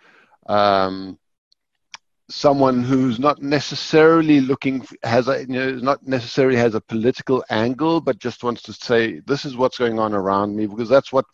[0.47, 1.19] um,
[2.29, 8.01] someone who's not necessarily looking has a you know not necessarily has a political angle
[8.01, 11.25] but just wants to say this is what's going on around me because that's what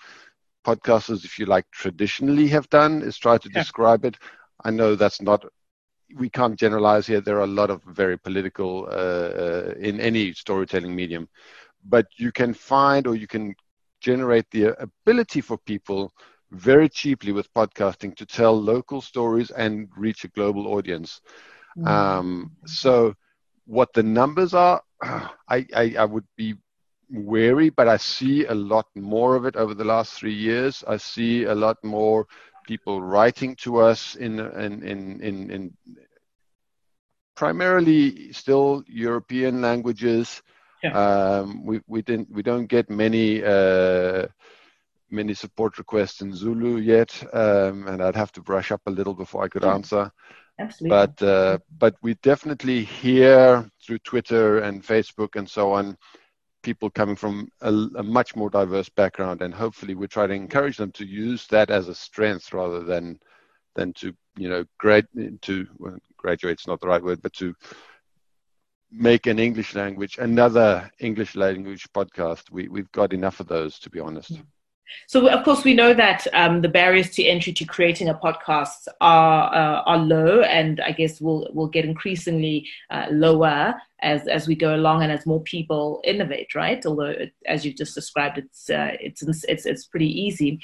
[0.65, 3.61] podcasters if you like traditionally have done is try to yeah.
[3.61, 4.17] describe it.
[4.65, 5.45] I know that's not
[6.15, 7.21] we can't generalize here.
[7.21, 11.29] There are a lot of very political uh, uh, in any storytelling medium
[11.85, 13.55] but you can find or you can
[14.01, 16.13] generate the ability for people
[16.51, 21.21] very cheaply with podcasting to tell local stories and reach a global audience.
[21.79, 21.87] Mm.
[21.87, 23.15] Um, so,
[23.65, 26.55] what the numbers are, I, I, I, would be
[27.09, 30.85] wary, but I see a lot more of it over the last three years.
[30.87, 32.27] I see a lot more
[32.67, 35.77] people writing to us in in in in, in
[37.35, 40.43] primarily still European languages.
[40.83, 40.93] Yeah.
[40.93, 43.43] Um, we we didn't we don't get many.
[43.43, 44.27] Uh,
[45.15, 49.13] many support requests in Zulu yet, um, and I'd have to brush up a little
[49.13, 49.75] before I could yeah.
[49.75, 50.11] answer.
[50.59, 50.89] Absolutely.
[50.89, 55.99] But uh, but we definitely hear through Twitter and Facebook and so on
[56.63, 60.77] people coming from a, a, much more diverse background, and hopefully we try to encourage
[60.77, 63.19] them to use that as a strength rather than
[63.75, 65.07] than to you know grad
[65.43, 67.55] to well, graduate's not the right word, but to
[68.93, 72.51] make an English language another English language podcast.
[72.51, 74.41] We we've got enough of those to be honest.
[75.07, 78.89] So, of course, we know that um, the barriers to entry to creating a podcast
[79.01, 84.47] are uh, are low, and I guess will will get increasingly uh, lower as as
[84.47, 86.55] we go along and as more people innovate.
[86.55, 86.85] Right?
[86.85, 87.15] Although,
[87.47, 90.61] as you've just described, it's uh, it's it's it's pretty easy.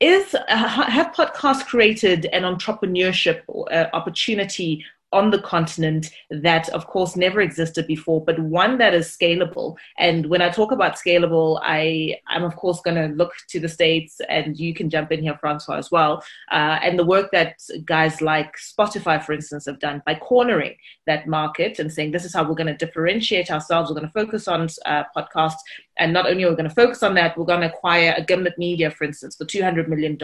[0.00, 7.16] Is uh, have podcasts created an entrepreneurship uh, opportunity on the continent that, of course,
[7.16, 9.76] never existed before, but one that is scalable.
[9.98, 13.68] And when I talk about scalable, I, I'm, of course, going to look to the
[13.68, 16.22] States, and you can jump in here, Francois, as well.
[16.52, 21.26] Uh, and the work that guys like Spotify, for instance, have done by cornering that
[21.26, 23.90] market and saying, this is how we're going to differentiate ourselves.
[23.90, 25.56] We're going to focus on uh, podcasts.
[25.98, 28.22] And not only are we going to focus on that, we're going to acquire a
[28.22, 30.18] Gimlet Media, for instance, for $200 million.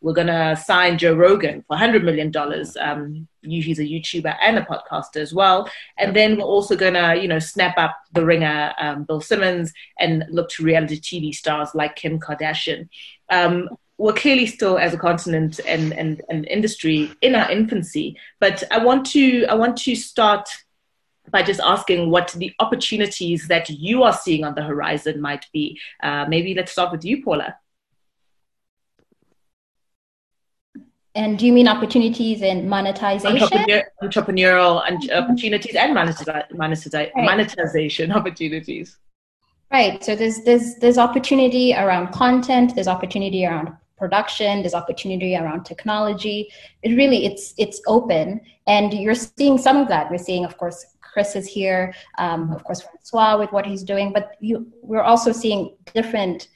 [0.00, 2.32] We're going to sign Joe Rogan for $100 million.
[2.80, 5.70] Um, he's a YouTuber and a podcaster as well.
[5.98, 9.72] And then we're also going to, you know, snap up the ringer, um, Bill Simmons,
[9.98, 12.88] and look to reality TV stars like Kim Kardashian.
[13.30, 18.18] Um, we're clearly still, as a continent and, and, and industry, in our infancy.
[18.40, 20.46] But I want to I want to start
[21.30, 25.78] by just asking what the opportunities that you are seeing on the horizon might be.
[26.02, 27.56] Uh, maybe let's start with you, Paula.
[31.14, 33.42] And do you mean opportunities in monetization?
[33.42, 37.12] Entrepreneur, entrepreneurial and opportunities and right.
[37.16, 38.98] monetization opportunities.
[39.72, 40.04] Right.
[40.04, 42.74] So there's there's there's opportunity around content.
[42.74, 44.60] There's opportunity around production.
[44.60, 46.52] There's opportunity around technology.
[46.82, 50.10] It really it's it's open, and you're seeing some of that.
[50.10, 50.84] We're seeing, of course,
[51.16, 51.94] Chris is here.
[52.18, 54.12] Um, of course, Francois with what he's doing.
[54.12, 56.48] But you, we're also seeing different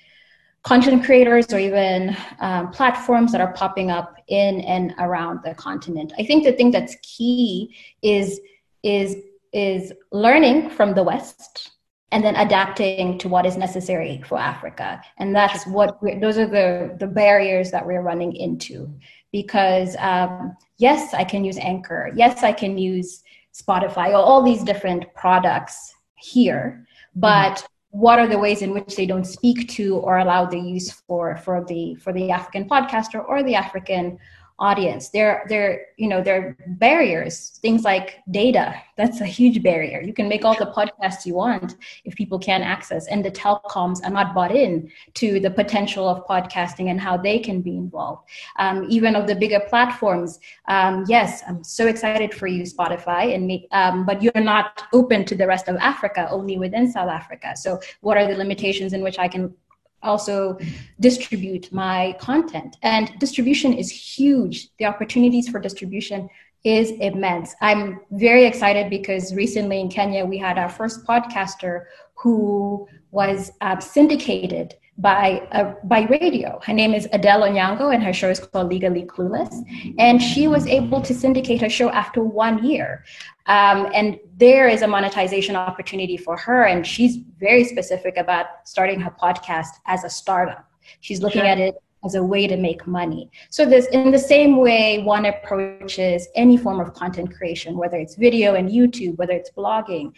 [0.65, 6.13] content creators or even um, platforms that are popping up in and around the continent.
[6.19, 8.39] I think the thing that's key is
[8.83, 9.17] is
[9.55, 11.71] is learning from the West
[12.13, 15.01] and then adapting to what is necessary for Africa.
[15.17, 18.93] And that's what those are the the barriers that we're running into.
[19.33, 22.13] Because um, yes, I can use Anchor.
[22.15, 28.29] Yes, I can use Spotify or all these different products here, but mm-hmm what are
[28.29, 31.95] the ways in which they don't speak to or allow the use for for the
[31.97, 34.19] for the African podcaster or the African
[34.61, 35.09] audience.
[35.09, 37.59] There, there, you know, there are barriers.
[37.63, 38.75] Things like data.
[38.97, 40.03] That's a huge barrier.
[40.03, 44.05] You can make all the podcasts you want if people can't access, and the telecoms
[44.05, 48.29] are not bought in to the potential of podcasting and how they can be involved.
[48.59, 50.39] Um, even of the bigger platforms.
[50.69, 55.25] Um, yes, I'm so excited for you, Spotify, and make, um, but you're not open
[55.25, 57.57] to the rest of Africa, only within South Africa.
[57.57, 59.55] So, what are the limitations in which I can
[60.03, 60.59] also
[60.99, 62.77] distribute my content.
[62.83, 64.69] And distribution is huge.
[64.79, 66.29] The opportunities for distribution
[66.65, 67.55] is immense.
[67.61, 73.79] I'm very excited because recently in Kenya, we had our first podcaster who was uh,
[73.81, 76.61] syndicated by uh, by radio.
[76.63, 79.55] Her name is Adele Onyango, and her show is called Legally Clueless.
[79.99, 83.05] And she was able to syndicate her show after one year.
[83.47, 86.65] Um, and there is a monetization opportunity for her.
[86.65, 90.71] And she's very specific about starting her podcast as a startup.
[91.01, 91.51] She's looking sure.
[91.51, 93.31] at it as a way to make money.
[93.51, 98.17] So this in the same way one approaches any form of content creation, whether it's
[98.17, 100.13] video and YouTube, whether it's blogging,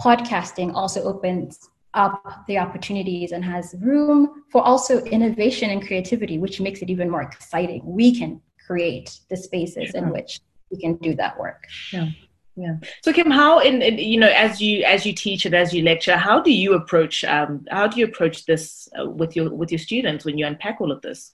[0.00, 6.60] podcasting also opens up the opportunities and has room for also innovation and creativity, which
[6.60, 7.82] makes it even more exciting.
[7.84, 11.64] We can create the spaces in which we can do that work.
[11.92, 12.08] Yeah.
[12.54, 12.76] Yeah.
[13.02, 15.82] So Kim, how in, in, you know as you as you teach and as you
[15.82, 19.72] lecture, how do you approach um, how do you approach this uh, with your with
[19.72, 21.32] your students when you unpack all of this?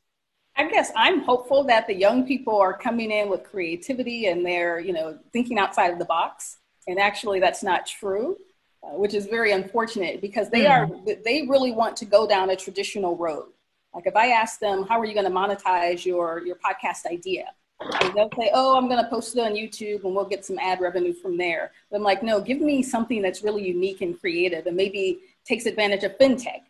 [0.57, 4.79] I guess I'm hopeful that the young people are coming in with creativity and they're
[4.79, 6.59] you know thinking outside of the box.
[6.87, 8.37] And actually, that's not true,
[8.83, 10.71] uh, which is very unfortunate because they mm.
[10.71, 13.47] are they really want to go down a traditional road.
[13.95, 17.47] Like if I ask them, how are you going to monetize your your podcast idea?
[17.81, 20.59] And they'll say, oh, I'm going to post it on YouTube and we'll get some
[20.59, 21.71] ad revenue from there.
[21.91, 25.65] But I'm like, no, give me something that's really unique and creative and maybe takes
[25.65, 26.63] advantage of fintech.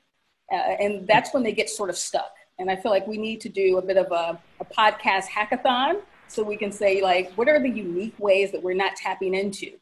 [0.53, 2.35] Uh, and that's when they get sort of stuck.
[2.59, 6.03] And I feel like we need to do a bit of a, a podcast hackathon
[6.27, 9.73] so we can say, like, what are the unique ways that we're not tapping into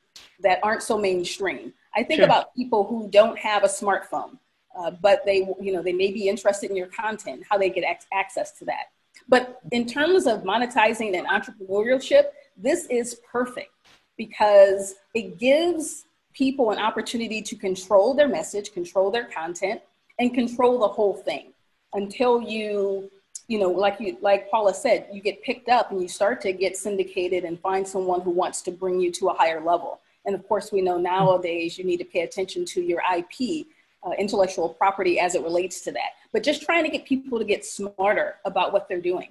[0.41, 1.73] that aren't so mainstream?
[1.97, 2.27] I think sure.
[2.27, 4.39] about people who don't have a smartphone,
[4.79, 7.85] uh, but they, you know, they may be interested in your content, how they get
[8.13, 8.91] access to that.
[9.29, 13.71] But in terms of monetizing and entrepreneurship, this is perfect
[14.19, 16.05] because it gives
[16.35, 19.81] people an opportunity to control their message, control their content,
[20.19, 21.53] and control the whole thing
[21.95, 23.11] until you
[23.49, 26.53] you know like you like paula said you get picked up and you start to
[26.53, 30.35] get syndicated and find someone who wants to bring you to a higher level and
[30.35, 33.67] of course we know nowadays you need to pay attention to your ip
[34.07, 37.45] uh, intellectual property as it relates to that but just trying to get people to
[37.45, 39.31] get smarter about what they're doing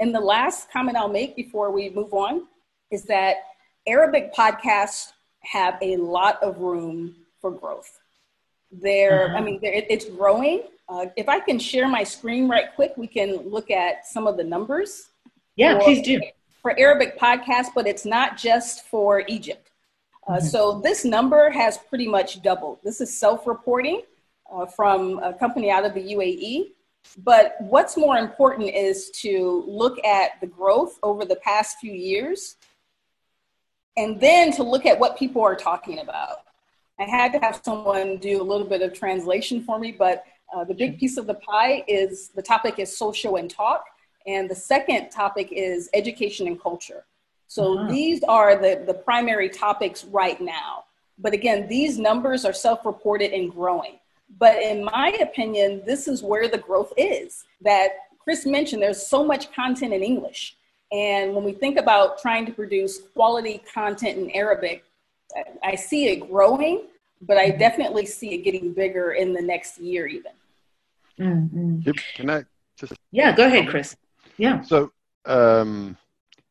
[0.00, 2.46] and the last comment i'll make before we move on
[2.90, 3.36] is that
[3.86, 8.00] arabic podcasts have a lot of room for growth
[8.72, 9.36] there uh-huh.
[9.36, 13.36] i mean it's growing uh, if I can share my screen right quick, we can
[13.48, 15.08] look at some of the numbers.
[15.56, 16.20] Yeah, for, please do.
[16.62, 19.70] For Arabic podcasts, but it's not just for Egypt.
[20.26, 20.40] Uh.
[20.40, 22.78] So this number has pretty much doubled.
[22.82, 24.02] This is self-reporting
[24.52, 26.72] uh, from a company out of the UAE.
[27.18, 32.56] But what's more important is to look at the growth over the past few years
[33.96, 36.38] and then to look at what people are talking about.
[36.98, 40.64] I had to have someone do a little bit of translation for me, but uh,
[40.64, 43.84] the big piece of the pie is the topic is social and talk,
[44.26, 47.04] and the second topic is education and culture.
[47.48, 47.90] So uh-huh.
[47.90, 50.84] these are the, the primary topics right now.
[51.18, 53.98] But again, these numbers are self reported and growing.
[54.38, 57.44] But in my opinion, this is where the growth is.
[57.62, 60.56] That Chris mentioned there's so much content in English.
[60.92, 64.84] And when we think about trying to produce quality content in Arabic,
[65.62, 66.84] I see it growing,
[67.20, 70.32] but I definitely see it getting bigger in the next year, even.
[71.18, 71.90] Mm-hmm.
[72.14, 72.44] Can I
[72.78, 72.92] just?
[73.10, 73.96] Yeah, go ahead, Chris.
[74.36, 74.60] Yeah.
[74.62, 74.92] So,
[75.24, 75.96] um,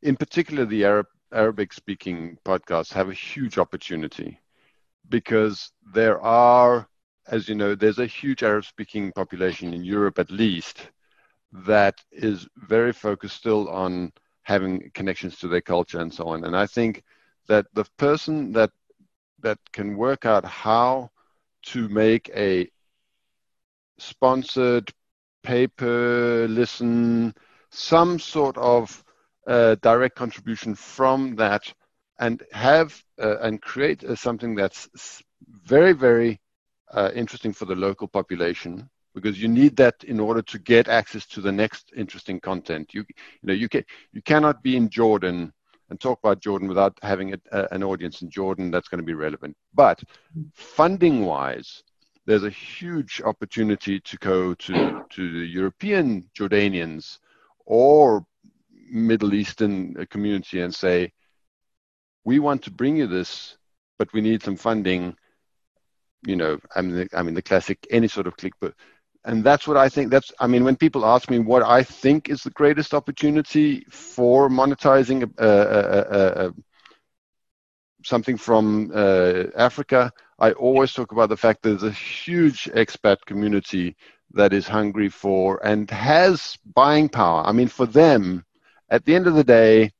[0.06, 4.40] in particular, the Arab Arabic speaking podcasts have a huge opportunity
[5.10, 6.88] because there are,
[7.28, 10.90] as you know, there's a huge Arab speaking population in Europe at least
[11.52, 14.12] that is very focused still on
[14.44, 16.44] having connections to their culture and so on.
[16.46, 17.04] And I think
[17.48, 18.70] that the person that
[19.40, 21.10] that can work out how
[21.64, 22.70] to make a
[23.98, 24.94] sponsored
[25.42, 27.34] paper listen
[27.72, 29.05] some sort of
[29.48, 31.72] uh, direct contribution from that
[32.20, 34.90] and have uh, and create uh, something that's
[35.64, 36.40] very very
[36.92, 41.26] uh, interesting for the local population because you need that in order to get access
[41.26, 45.52] to the next interesting content you you know you can you cannot be in jordan
[45.90, 49.06] and talk about Jordan without having a, a, an audience in Jordan that's going to
[49.06, 49.56] be relevant.
[49.74, 50.02] But
[50.54, 51.84] funding wise,
[52.26, 57.20] there's a huge opportunity to go to, to the European Jordanians
[57.66, 58.26] or
[58.96, 61.12] Middle Eastern uh, community and say,
[62.24, 63.58] we want to bring you this,
[64.00, 65.16] but we need some funding.
[66.26, 68.74] You know, I mean, the, I mean the classic any sort of click, but
[69.26, 70.12] and that's what I think.
[70.12, 74.50] That's I mean, when people ask me what I think is the greatest opportunity for
[74.50, 76.52] monetizing uh, uh, uh,
[78.04, 83.18] something from uh, Africa, I always talk about the fact that there's a huge expat
[83.26, 83.96] community
[84.32, 87.44] that is hungry for and has buying power.
[87.46, 88.45] I mean, for them,
[88.90, 89.92] at the end of the day,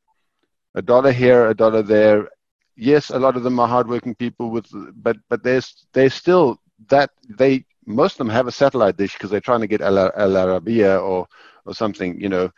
[0.76, 2.30] a dollar here, a dollar there.
[2.76, 6.60] Yes, a lot of them are hardworking people with, but but there's there's still
[6.90, 9.98] that they most of them have a satellite dish because they're trying to get Al,
[9.98, 11.28] Al Arabiya or
[11.66, 12.20] or something.
[12.20, 12.52] You know,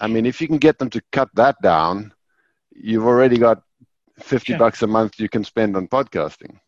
[0.00, 2.12] I mean, if you can get them to cut that down,
[2.74, 3.62] you've already got
[4.18, 6.58] fifty bucks a month you can spend on podcasting.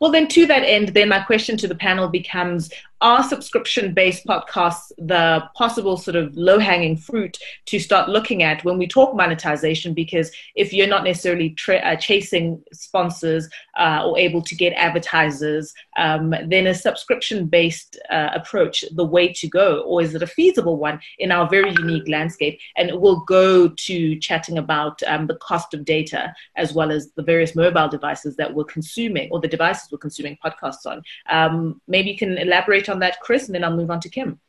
[0.00, 2.70] Well, then to that end, then my question to the panel becomes
[3.00, 8.64] are subscription based podcasts the possible sort of low hanging fruit to start looking at
[8.64, 9.94] when we talk monetization?
[9.94, 15.72] Because if you're not necessarily tra- uh, chasing sponsors uh, or able to get advertisers,
[15.96, 19.80] um, then a subscription based uh, approach the way to go?
[19.80, 22.58] Or is it a feasible one in our very unique landscape?
[22.76, 27.22] And we'll go to chatting about um, the cost of data as well as the
[27.22, 31.02] various mobile devices that we're consuming or the devices we're consuming podcasts on.
[31.30, 34.40] Um, maybe you can elaborate on that, Chris, and then I'll move on to Kim.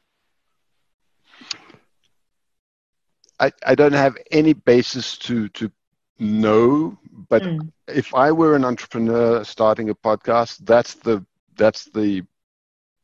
[3.40, 5.72] I, I don't have any basis to to
[6.20, 6.98] know,
[7.30, 7.72] but mm.
[7.88, 11.26] if I were an entrepreneur starting a podcast, that's the
[11.56, 12.24] that's the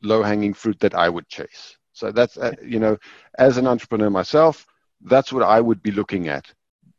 [0.02, 1.78] low hanging fruit that I would chase.
[1.94, 2.98] So that's uh, you know,
[3.38, 4.66] as an entrepreneur myself,
[5.02, 6.54] that's what I would be looking at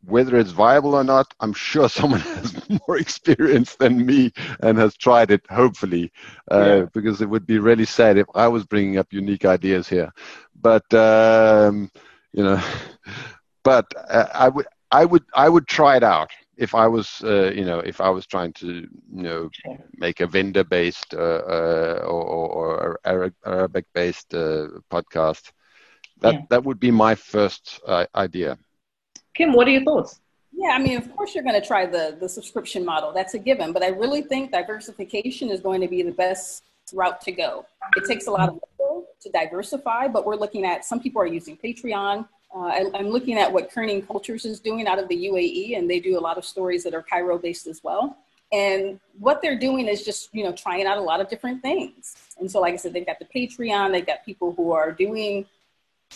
[0.07, 4.97] whether it's viable or not, I'm sure someone has more experience than me and has
[4.97, 6.13] tried it, hopefully,
[6.51, 6.87] uh, yeah.
[6.93, 10.13] because it would be really sad if I was bringing up unique ideas here.
[10.61, 11.91] But, um,
[12.33, 12.63] you know,
[13.65, 17.51] but uh, I would, I would, I would try it out if I was, uh,
[17.55, 18.89] you know, if I was trying to, you
[19.23, 19.51] know,
[19.97, 23.01] make a vendor-based uh, uh, or, or
[23.45, 25.53] Arabic-based uh, podcast.
[26.21, 26.41] That yeah.
[26.49, 27.81] that would be my first
[28.15, 28.57] idea.
[29.37, 30.21] Kim, what are your thoughts?
[30.53, 33.13] Yeah, I mean, of course, you're going to try the the subscription model.
[33.13, 33.73] That's a given.
[33.73, 36.65] But I really think diversification is going to be the best
[36.95, 37.67] route to go.
[37.97, 41.27] It takes a lot of people to diversify, but we're looking at some people are
[41.27, 42.27] using Patreon.
[42.55, 45.91] Uh, I, am looking at what Kerning Cultures is doing out of the UAE, and
[45.91, 48.17] they do a lot of stories that are Cairo based as well.
[48.53, 52.17] And what they're doing is just, you know, trying out a lot of different things.
[52.39, 55.45] And so, like I said, they've got the Patreon, they've got people who are doing,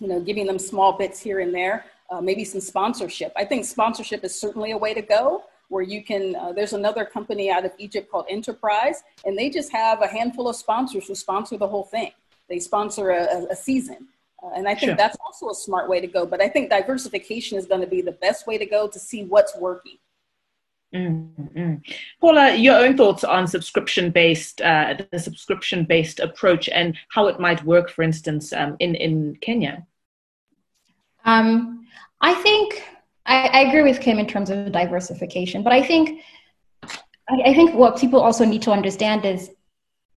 [0.00, 3.32] you know, giving them small bits here and there uh, maybe some sponsorship.
[3.36, 7.04] I think sponsorship is certainly a way to go where you can, uh, there's another
[7.04, 11.14] company out of Egypt called Enterprise, and they just have a handful of sponsors who
[11.14, 12.10] sponsor the whole thing.
[12.48, 14.08] They sponsor a, a season.
[14.42, 14.96] Uh, and I think sure.
[14.96, 16.26] that's also a smart way to go.
[16.26, 19.24] But I think diversification is going to be the best way to go to see
[19.24, 19.98] what's working.
[20.92, 21.74] Mm-hmm.
[22.20, 27.90] Paula, your own thoughts on subscription-based, uh, the subscription-based approach, and how it might work,
[27.90, 29.86] for instance, um, in in Kenya.
[31.24, 31.79] Um,
[32.20, 32.82] I think
[33.26, 36.22] I, I, agree with Kim in terms of diversification, but I think
[36.82, 39.50] I, I think what people also need to understand is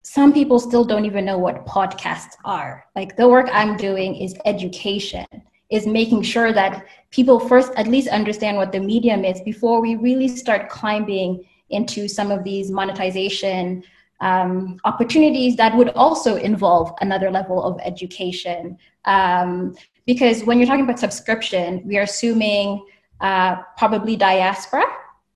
[0.02, 2.84] some people still don't even know what podcasts are.
[2.96, 5.26] Like the work I'm doing is education,
[5.70, 9.94] is making sure that people first at least understand what the medium is before we
[9.94, 13.82] really start climbing into some of these monetization
[14.20, 18.78] um, opportunities that would also involve another level of education.
[19.04, 19.74] Um,
[20.06, 22.84] because when you're talking about subscription, we are assuming
[23.20, 24.84] uh, probably diaspora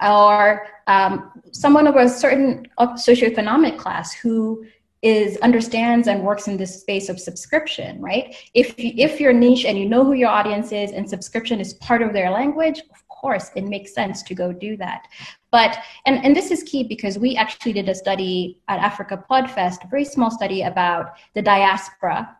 [0.06, 4.64] or um, someone of a certain socioeconomic class who
[5.02, 8.34] is understands and works in this space of subscription right?
[8.54, 11.74] If you, if you're niche and you know who your audience is and subscription is
[11.74, 15.06] part of their language of course it makes sense to go do that.
[15.50, 19.84] But and, and this is key because we actually did a study at africa podfest
[19.84, 22.36] a very small study about the diaspora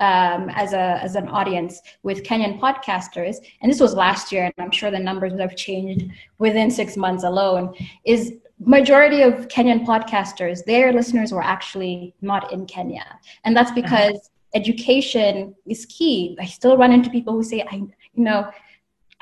[0.00, 4.54] um, as a as an audience with Kenyan podcasters, and this was last year, and
[4.58, 6.06] I'm sure the numbers would have changed
[6.38, 7.74] within six months alone.
[8.04, 13.04] Is majority of Kenyan podcasters, their listeners were actually not in Kenya,
[13.44, 13.82] and that's uh-huh.
[13.82, 14.54] because uh-huh.
[14.54, 16.36] education is key.
[16.40, 18.50] I still run into people who say, I you know.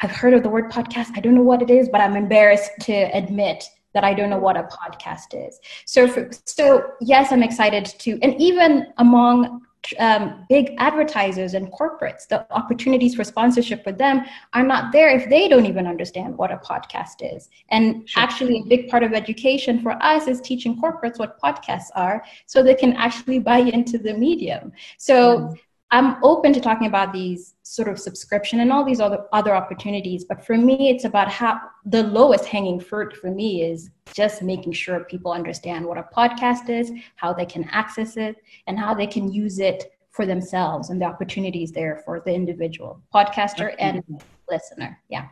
[0.01, 1.09] I've heard of the word podcast.
[1.17, 4.39] I don't know what it is, but I'm embarrassed to admit that I don't know
[4.39, 5.59] what a podcast is.
[5.87, 9.63] So, for, so yes, I'm excited to, and even among
[9.99, 15.29] um, big advertisers and corporates, the opportunities for sponsorship for them are not there if
[15.29, 17.49] they don't even understand what a podcast is.
[17.71, 18.23] And sure.
[18.23, 22.63] actually, a big part of education for us is teaching corporates what podcasts are so
[22.63, 24.73] they can actually buy into the medium.
[24.99, 25.59] So mm.
[25.91, 30.25] I'm open to talking about these sort of subscription and all these other other opportunities,
[30.25, 34.73] but for me, it's about how the lowest hanging fruit for me is just making
[34.73, 38.37] sure people understand what a podcast is, how they can access it,
[38.67, 43.01] and how they can use it for themselves and the opportunities there for the individual
[43.15, 44.03] podcaster and
[44.51, 45.01] listener.
[45.09, 45.29] Yeah.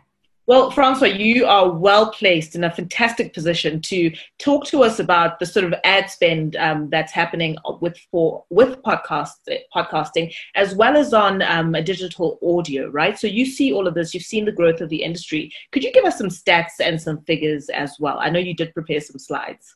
[0.47, 5.41] Well, Francois, you are well placed in a fantastic position to talk to us about
[5.41, 9.33] the sort of ad spend um, that's happening with for with podcast
[9.75, 13.19] podcasting as well as on um, digital audio, right?
[13.19, 15.51] So you see all of this, you've seen the growth of the industry.
[15.73, 18.19] Could you give us some stats and some figures as well?
[18.21, 19.75] I know you did prepare some slides.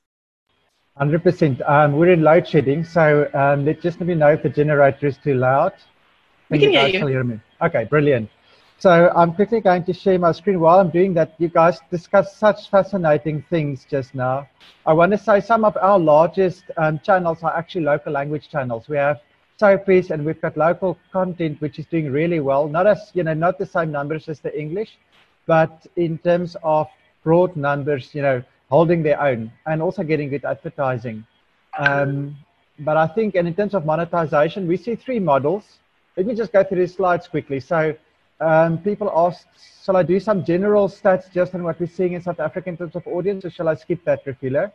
[1.01, 1.69] 100%.
[1.69, 5.09] Um, we're in load shedding, so um, let just let me know if the generator
[5.09, 5.73] is too loud.
[6.49, 7.07] We can hear you.
[7.07, 7.41] Hear me.
[7.61, 8.31] Okay, brilliant.
[8.81, 10.59] So I'm quickly going to share my screen.
[10.59, 14.49] While I'm doing that, you guys discussed such fascinating things just now.
[14.87, 18.89] I want to say some of our largest um, channels are actually local language channels.
[18.89, 19.21] We have
[19.61, 22.69] soapies, and we've got local content which is doing really well.
[22.69, 24.97] Not as you know, not the same numbers as the English,
[25.45, 26.89] but in terms of
[27.23, 31.27] broad numbers, you know, holding their own and also getting good advertising.
[31.79, 32.35] Um,
[32.79, 35.81] but I think, and in terms of monetization, we see three models.
[36.17, 37.61] Let me just go through these slides quickly.
[37.61, 37.95] So
[38.41, 39.47] um, people asked,
[39.85, 42.77] shall I do some general stats just on what we're seeing in South Africa in
[42.77, 44.71] terms of audience, or shall I skip that, Refilo?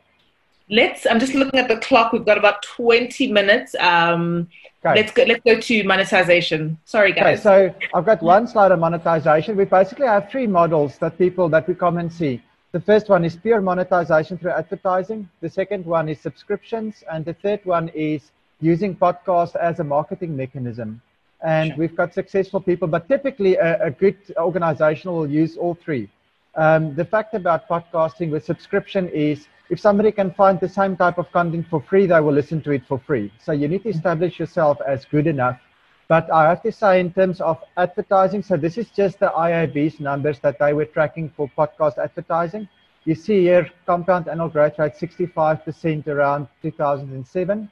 [0.70, 1.06] Let's.
[1.06, 2.12] I'm just looking at the clock.
[2.12, 3.76] We've got about 20 minutes.
[3.80, 4.48] Um,
[4.84, 4.96] okay.
[4.96, 5.24] Let's go.
[5.24, 6.80] Let's go to monetization.
[6.86, 7.46] Sorry, guys.
[7.46, 9.58] Okay, so I've got one slide on monetization.
[9.58, 12.42] We basically have three models that people that we come and see.
[12.72, 15.30] The first one is pure monetization through advertising.
[15.40, 20.36] The second one is subscriptions, and the third one is using podcast as a marketing
[20.36, 21.02] mechanism.
[21.44, 21.78] And sure.
[21.78, 26.10] we've got successful people, but typically a, a good organization will use all three.
[26.56, 31.18] Um, the fact about podcasting with subscription is if somebody can find the same type
[31.18, 33.32] of content for free, they will listen to it for free.
[33.44, 35.60] So you need to establish yourself as good enough.
[36.08, 40.00] But I have to say, in terms of advertising, so this is just the IAB's
[40.00, 42.70] numbers that they were tracking for podcast advertising.
[43.06, 47.72] You see here compound annual growth rate 65% around 2007.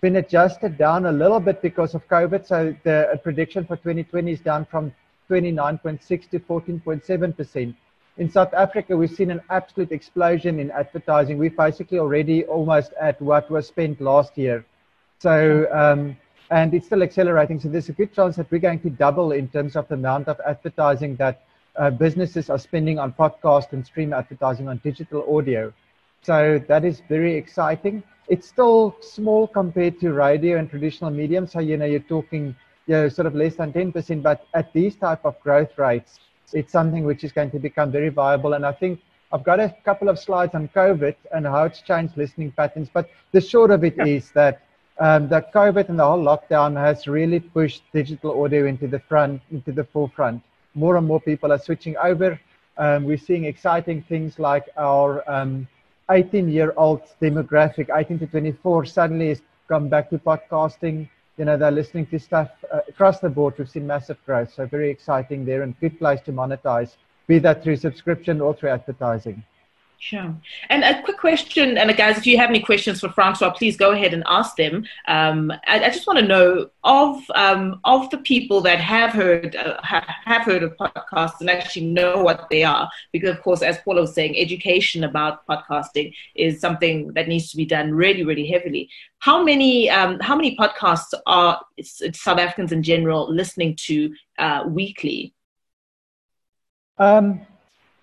[0.00, 2.46] Been adjusted down a little bit because of COVID.
[2.46, 4.94] So the prediction for 2020 is down from
[5.28, 7.74] 29.6 to 14.7%
[8.18, 11.38] in South Africa, we've seen an absolute explosion in advertising.
[11.38, 14.64] We're basically already almost at what was spent last year.
[15.20, 16.16] So, um,
[16.50, 17.60] and it's still accelerating.
[17.60, 20.26] So there's a good chance that we're going to double in terms of the amount
[20.26, 21.44] of advertising that
[21.76, 25.72] uh, businesses are spending on podcast and stream advertising on digital audio.
[26.22, 28.02] So that is very exciting.
[28.28, 31.46] It's still small compared to radio and traditional medium.
[31.46, 32.54] So, you know, you're talking,
[32.86, 36.18] you know, sort of less than 10%, but at these type of growth rates,
[36.52, 38.54] it's something which is going to become very viable.
[38.54, 39.00] And I think
[39.32, 42.88] I've got a couple of slides on COVID and how it's changed listening patterns.
[42.92, 44.06] But the short of it yeah.
[44.06, 44.62] is that
[45.00, 49.40] um, that COVID and the whole lockdown has really pushed digital audio into the front,
[49.52, 50.42] into the forefront.
[50.74, 52.40] More and more people are switching over.
[52.78, 55.28] Um, we're seeing exciting things like our
[56.10, 61.70] 18-year-old um, demographic, 18 to 24, suddenly has come back to podcasting you know, they're
[61.70, 63.54] listening to stuff uh, across the board.
[63.56, 64.52] We've seen massive growth.
[64.52, 66.96] So very exciting there and good place to monetize,
[67.28, 69.44] be that through subscription or through advertising.
[70.00, 70.32] Sure.
[70.68, 73.76] And a quick question, and uh, guys, if you have any questions for Francois, please
[73.76, 74.86] go ahead and ask them.
[75.08, 79.56] Um, I, I, just want to know of um, of the people that have heard
[79.56, 83.78] uh, have heard of podcasts and actually know what they are, because of course, as
[83.78, 88.46] Paula was saying, education about podcasting is something that needs to be done really, really
[88.46, 88.88] heavily.
[89.18, 95.34] How many um, how many podcasts are South Africans in general listening to uh, weekly?
[96.98, 97.40] Um,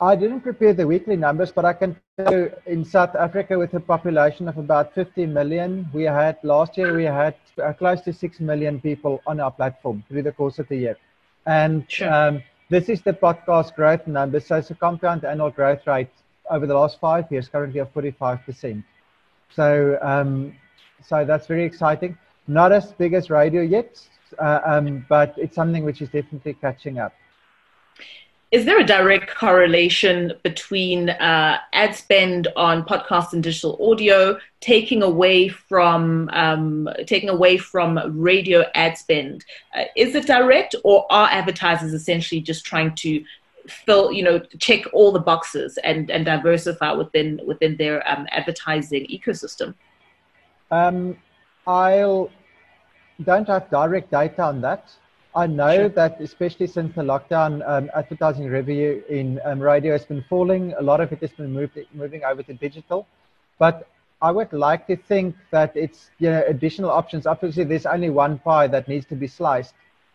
[0.01, 3.73] I didn't prepare the weekly numbers, but I can tell you in South Africa with
[3.75, 8.11] a population of about 50 million, we had last year we had uh, close to
[8.11, 10.97] 6 million people on our platform through the course of the year.
[11.45, 12.13] And sure.
[12.13, 14.41] um, this is the podcast growth number.
[14.41, 16.09] So it's a compound annual growth rate
[16.49, 18.83] over the last five years, currently of 45%.
[19.49, 20.55] So, um,
[21.01, 22.17] so that's very exciting.
[22.47, 24.05] Not as big as radio yet,
[24.39, 27.13] uh, um, but it's something which is definitely catching up
[28.55, 35.03] is there a direct correlation between uh, ad spend on podcasts and digital audio taking
[35.03, 39.43] away from um, taking away from radio ad spend?
[39.75, 43.25] Uh, is it direct, or are advertisers essentially just trying to
[43.67, 49.05] fill, you know, check all the boxes and, and diversify within within their um, advertising
[49.07, 49.73] ecosystem?
[50.71, 51.17] Um,
[51.67, 52.27] I
[53.21, 54.89] don't have direct data on that.
[55.35, 55.89] I know sure.
[55.89, 60.73] that especially since the lockdown, um, advertising revenue in um, radio has been falling.
[60.79, 63.05] A lot of it has been moved, moving over to digital.
[63.59, 63.87] But
[64.21, 67.27] I would like to think that it's you know, additional options.
[67.27, 69.73] Obviously, there's only one pie that needs to be sliced.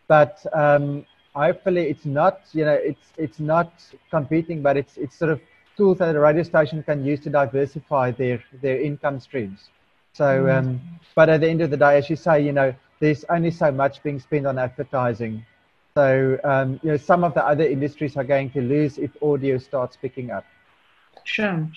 [0.08, 1.04] But um,
[1.34, 3.72] hopefully it's not, you know, it's, it's not
[4.10, 5.40] competing, but it's, it's sort of
[5.76, 9.68] tools that a radio station can use to diversify their, their income streams.
[10.14, 10.58] So, mm.
[10.58, 10.80] um,
[11.14, 13.72] but at the end of the day, as you say, you know, there's only so
[13.72, 15.44] much being spent on advertising.
[15.94, 19.58] So, um, you know, some of the other industries are going to lose if audio
[19.58, 20.44] starts picking up.
[21.24, 21.68] Sure.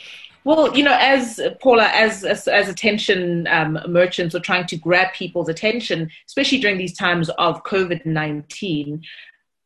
[0.44, 5.14] Well, you know, as Paula, as as, as attention um, merchants are trying to grab
[5.14, 9.02] people's attention, especially during these times of COVID nineteen,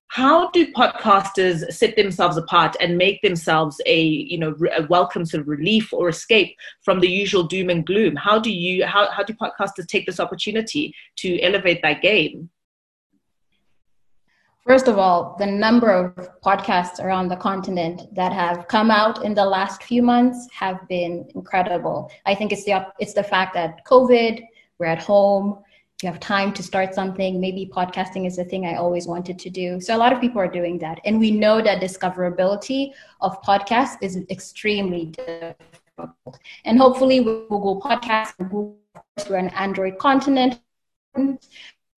[0.10, 5.41] how do podcasters set themselves apart and make themselves a you know a welcome sort
[5.41, 9.24] of relief or escape from the usual doom and gloom how do you how, how
[9.24, 12.49] do podcasters take this opportunity to elevate that game
[14.68, 19.34] First of all, the number of podcasts around the continent that have come out in
[19.34, 22.12] the last few months have been incredible.
[22.26, 24.43] I think it's the it's the fact that COVID,
[24.78, 25.60] we're at home,
[26.04, 27.41] you have time to start something.
[27.41, 29.82] Maybe podcasting is a thing I always wanted to do.
[29.82, 31.00] So a lot of people are doing that.
[31.06, 32.91] And we know that discoverability
[33.22, 36.39] of podcasts is extremely difficult.
[36.66, 38.36] And hopefully with Google Podcasts,
[39.28, 40.60] we're an Android continent,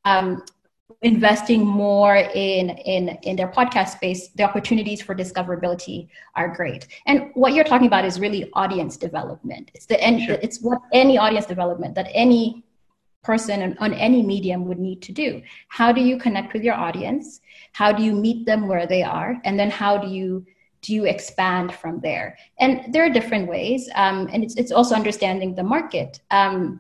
[0.06, 0.43] um,
[1.02, 6.88] investing more in, in, in their podcast space, the opportunities for discoverability are great.
[7.06, 9.72] And what you're talking about is really audience development.
[9.74, 10.38] It's the sure.
[10.41, 12.64] it's what any audience development that any
[13.24, 15.41] person on any medium would need to do.
[15.67, 17.41] How do you connect with your audience?
[17.74, 19.39] How do you meet them where they are?
[19.43, 20.45] And then how do you
[20.82, 22.38] do you expand from there?
[22.59, 26.22] And there are different ways, um, and it's it's also understanding the market.
[26.32, 26.80] Um,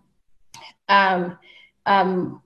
[0.87, 1.37] um,
[1.85, 2.41] um,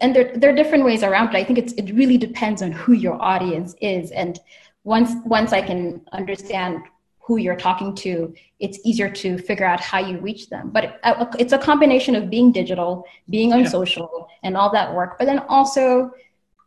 [0.00, 1.36] and there, there are different ways around it.
[1.36, 4.10] I think it's, it really depends on who your audience is.
[4.12, 4.38] And
[4.84, 6.82] once, once I can understand
[7.28, 10.70] who you're talking to, it's easier to figure out how you reach them.
[10.70, 10.98] But
[11.38, 13.68] it's a combination of being digital, being on yeah.
[13.68, 16.10] social, and all that work, but then also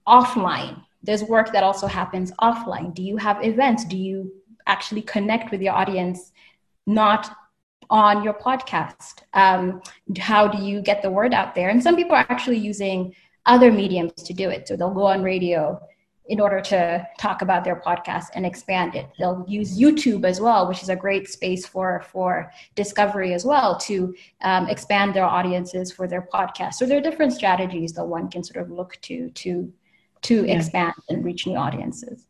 [0.07, 0.80] offline.
[1.01, 2.93] There's work that also happens offline.
[2.93, 3.86] Do you have events?
[3.86, 4.32] Do you
[4.68, 6.32] actually connect with your audience,
[6.86, 7.36] not
[7.89, 9.24] on your podcast?
[9.34, 9.82] Um,
[10.20, 11.70] how do you get the word out there?
[11.70, 13.16] And some people are actually using
[13.47, 14.68] other mediums to do it.
[14.68, 15.82] So they'll go on radio
[16.32, 19.05] in order to talk about their podcast and expand it.
[19.19, 23.77] They'll use YouTube as well, which is a great space for for discovery as well
[23.79, 26.75] to um, expand their audiences for their podcast.
[26.75, 29.73] So there are different strategies that one can sort of look to to
[30.21, 30.55] to yeah.
[30.55, 32.27] expand and reach new audiences.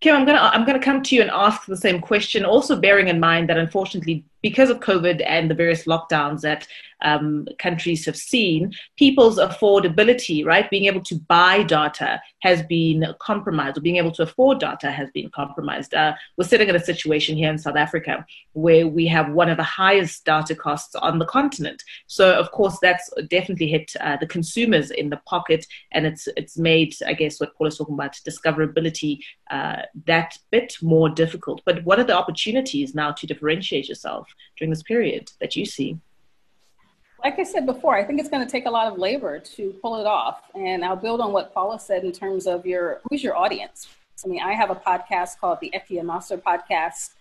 [0.00, 2.42] Kim, I'm gonna I'm gonna come to you and ask the same question.
[2.42, 6.68] Also, bearing in mind that unfortunately, because of COVID and the various lockdowns that
[7.02, 13.76] um, countries have seen, people's affordability, right, being able to buy data has been compromised,
[13.76, 15.94] or being able to afford data has been compromised.
[15.94, 19.56] Uh, we're sitting in a situation here in South Africa where we have one of
[19.56, 21.82] the highest data costs on the continent.
[22.06, 26.56] So, of course, that's definitely hit uh, the consumers in the pocket, and it's it's
[26.56, 29.18] made, I guess, what Paul is talking about, discoverability,
[29.50, 31.62] uh, that bit more difficult.
[31.64, 35.98] But what are the opportunities now to differentiate yourself during this period that you see?
[37.26, 39.72] like I said before, I think it's going to take a lot of labor to
[39.82, 40.42] pull it off.
[40.54, 43.88] And I'll build on what Paula said in terms of your who's your audience.
[44.24, 47.14] I mean, I have a podcast called the Ekia Master Podcast,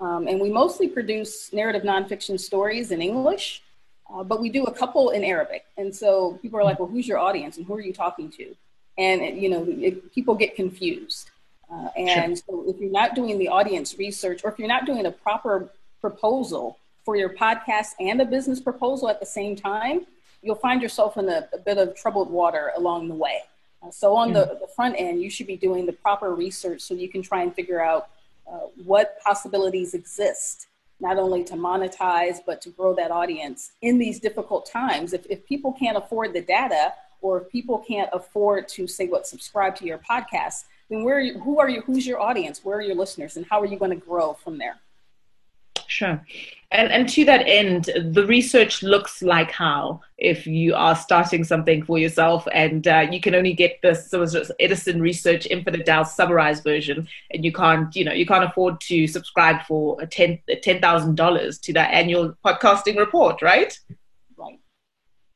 [0.00, 3.62] um, and we mostly produce narrative nonfiction stories in English,
[4.12, 5.64] uh, but we do a couple in Arabic.
[5.78, 8.54] And so people are like, "Well, who's your audience, and who are you talking to?"
[8.98, 11.30] And it, you know, it, people get confused.
[11.72, 12.64] Uh, and sure.
[12.64, 15.70] so if you're not doing the audience research, or if you're not doing a proper
[16.02, 20.06] proposal for your podcast and a business proposal at the same time,
[20.42, 23.40] you'll find yourself in a, a bit of troubled water along the way.
[23.82, 26.94] Uh, so, on the, the, front end, you should be doing the proper research so
[26.94, 28.10] you can try and figure out
[28.46, 30.66] uh, what possibilities exist,
[31.00, 35.12] not only to monetize, but to grow that audience in these difficult times.
[35.12, 36.92] If, if people can't afford the data,
[37.22, 41.20] or if people can't afford to say what subscribe to your podcast, then where are
[41.20, 41.80] you, who are you?
[41.82, 42.64] Who's your audience?
[42.64, 43.36] Where are your listeners?
[43.36, 44.80] And how are you going to grow from there?
[45.92, 46.24] Sure.
[46.70, 51.84] And, and to that end, the research looks like how if you are starting something
[51.84, 54.24] for yourself and uh, you can only get this so
[54.58, 59.06] Edison Research Infinite Dial summarized version, and you can't, you know, you can't afford to
[59.06, 63.78] subscribe for a ten ten thousand dollars to that annual podcasting report, right?
[64.38, 64.58] Right.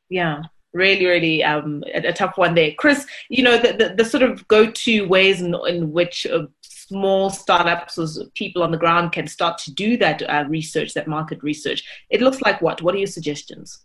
[0.09, 0.41] Yeah
[0.73, 4.21] really really um, a, a, tough one there chris you know the, the, the sort
[4.21, 6.43] of go-to ways in, in which uh,
[6.87, 11.07] small startups or people on the ground can start to do that uh, research, that
[11.07, 11.83] market research.
[12.09, 12.81] It looks like what?
[12.81, 13.79] What are your suggestions?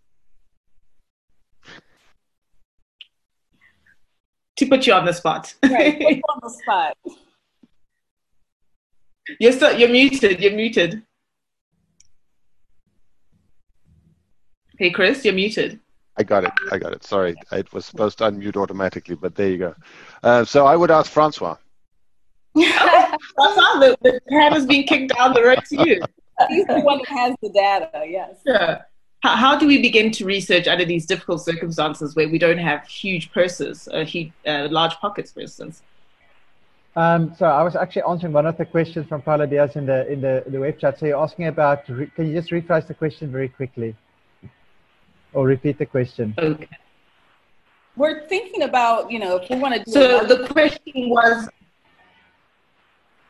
[4.57, 5.55] To put you on the spot.
[5.65, 6.97] Right, put on the spot.
[9.41, 10.41] You're still, you're muted.
[10.41, 11.03] You're muted.
[14.79, 15.81] Hey, Chris, you're muted.
[16.17, 16.53] I got it.
[16.71, 17.03] I got it.
[17.05, 19.75] Sorry, it was supposed to unmute automatically, but there you go.
[20.23, 21.57] Uh, so I would ask Francois.
[22.55, 26.01] That's how the, the can is being kicked down the road to you.
[26.49, 28.37] He's the one that has the data, yes.
[28.45, 28.83] Yeah.
[29.21, 32.87] How, how do we begin to research under these difficult circumstances where we don't have
[32.87, 35.83] huge purses, uh, huge, uh, large pockets, for instance?
[36.97, 40.07] Um, so I was actually answering one of the questions from Paula Diaz in the
[40.13, 40.99] in the, the web chat.
[40.99, 43.97] So you're asking about, can you just rephrase the question very quickly?
[45.33, 46.35] Or repeat the question?
[46.37, 46.69] Okay.
[47.97, 51.49] We're thinking about, you know, if we want to do So the question was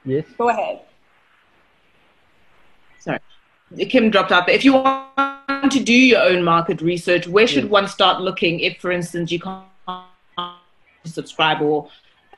[0.05, 0.24] Yes.
[0.36, 0.80] Go ahead.
[2.98, 3.20] Sorry.
[3.88, 4.46] Kim dropped out.
[4.46, 7.72] But if you want to do your own market research, where should yes.
[7.72, 9.64] one start looking if, for instance, you can't
[11.05, 11.88] subscribe or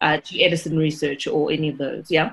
[0.00, 2.10] uh, to Edison Research or any of those?
[2.10, 2.32] Yeah.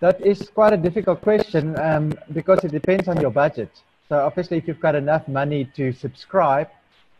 [0.00, 3.70] That is quite a difficult question um, because it depends on your budget.
[4.08, 6.68] So obviously, if you've got enough money to subscribe,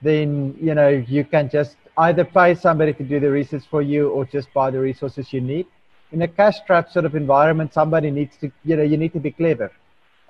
[0.02, 4.08] then you know you can just either pay somebody to do the research for you
[4.10, 5.66] or just buy the resources you need.
[6.12, 9.20] In a cash trap sort of environment, somebody needs to, you know, you need to
[9.20, 9.72] be clever.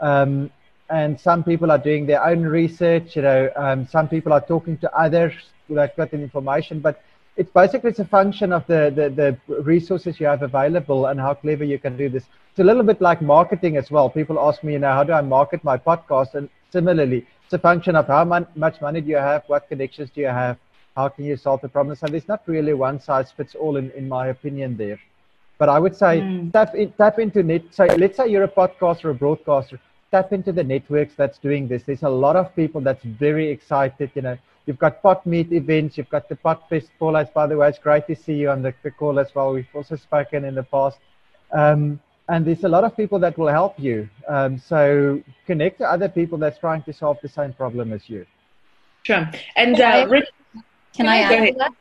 [0.01, 0.51] Um,
[0.89, 4.77] and some people are doing their own research, you know, um, some people are talking
[4.79, 5.33] to others
[5.67, 7.03] who got the information, but
[7.37, 9.09] it's basically it's a function of the, the,
[9.49, 12.25] the resources you have available and how clever you can do this.
[12.51, 14.11] It's a little bit like marketing as well.
[14.11, 16.35] People ask me, you know, how do I market my podcast?
[16.35, 20.11] And similarly, it's a function of how man, much money do you have, what connections
[20.15, 20.59] do you have,
[20.95, 21.97] how can you solve the problem.
[21.97, 25.01] So there's not really one size fits all, in, in my opinion, there.
[25.59, 26.53] But I would say mm.
[26.53, 27.63] tap, in, tap into net.
[27.71, 29.79] So let's say you're a podcaster or a broadcaster,
[30.11, 31.85] tap into the networks that's doing this.
[31.85, 35.99] There's a lot of people that's very excited, you know You've got pot meet events.
[35.99, 36.89] You've got the Podfest.
[36.99, 39.53] Paula, by the way, it's great to see you on the, the call as well.
[39.53, 40.99] We've also spoken in the past.
[41.53, 44.09] Um, and there's a lot of people that will help you.
[44.29, 48.25] Um, so connect to other people that's trying to solve the same problem as you.
[49.03, 49.29] Sure.
[49.57, 50.29] And uh, Rich,
[50.95, 51.73] can I add that?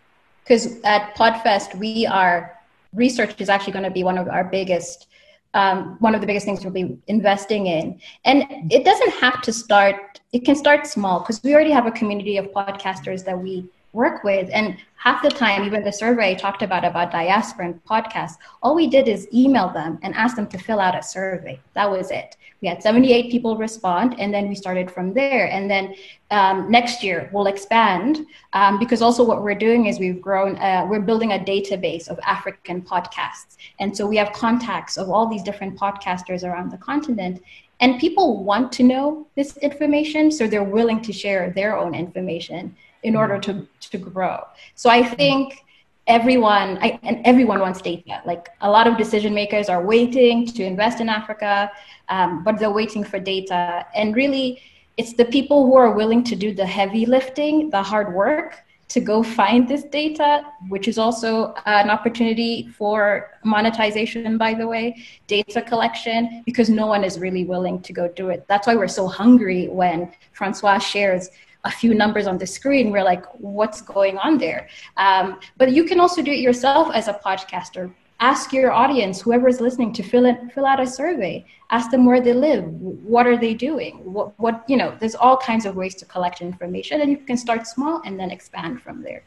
[0.43, 2.57] Because at Podfest, we are
[2.93, 5.07] research is actually going to be one of our biggest
[5.53, 7.99] um, one of the biggest things we'll be investing in.
[8.25, 11.91] And it doesn't have to start, it can start small because we already have a
[11.91, 14.49] community of podcasters that we work with.
[14.53, 18.75] And half the time, even the survey I talked about about diaspora and podcasts, all
[18.75, 21.59] we did is email them and ask them to fill out a survey.
[21.73, 22.37] That was it.
[22.61, 25.47] We had 78 people respond, and then we started from there.
[25.47, 25.95] And then
[26.29, 30.57] um, next year we'll expand um, because also what we're doing is we've grown.
[30.57, 35.27] Uh, we're building a database of African podcasts, and so we have contacts of all
[35.27, 37.41] these different podcasters around the continent.
[37.79, 42.75] And people want to know this information, so they're willing to share their own information
[43.03, 44.43] in order to to grow.
[44.75, 45.63] So I think
[46.07, 48.21] everyone I, and everyone wants data.
[48.25, 51.71] Like a lot of decision makers are waiting to invest in Africa,
[52.09, 53.85] um, but they're waiting for data.
[53.95, 54.61] And really,
[54.97, 58.99] it's the people who are willing to do the heavy lifting, the hard work to
[58.99, 65.61] go find this data, which is also an opportunity for monetization, by the way, data
[65.61, 68.45] collection, because no one is really willing to go do it.
[68.49, 71.29] That's why we're so hungry when Francois shares
[71.63, 72.91] a few numbers on the screen.
[72.91, 74.67] We're like, what's going on there?
[74.97, 77.93] Um, but you can also do it yourself as a podcaster.
[78.19, 81.43] Ask your audience, whoever is listening, to fill in, fill out a survey.
[81.71, 82.65] Ask them where they live.
[82.65, 83.93] What are they doing?
[84.13, 84.95] What, what you know?
[84.99, 88.29] There's all kinds of ways to collect information, and you can start small and then
[88.29, 89.23] expand from there.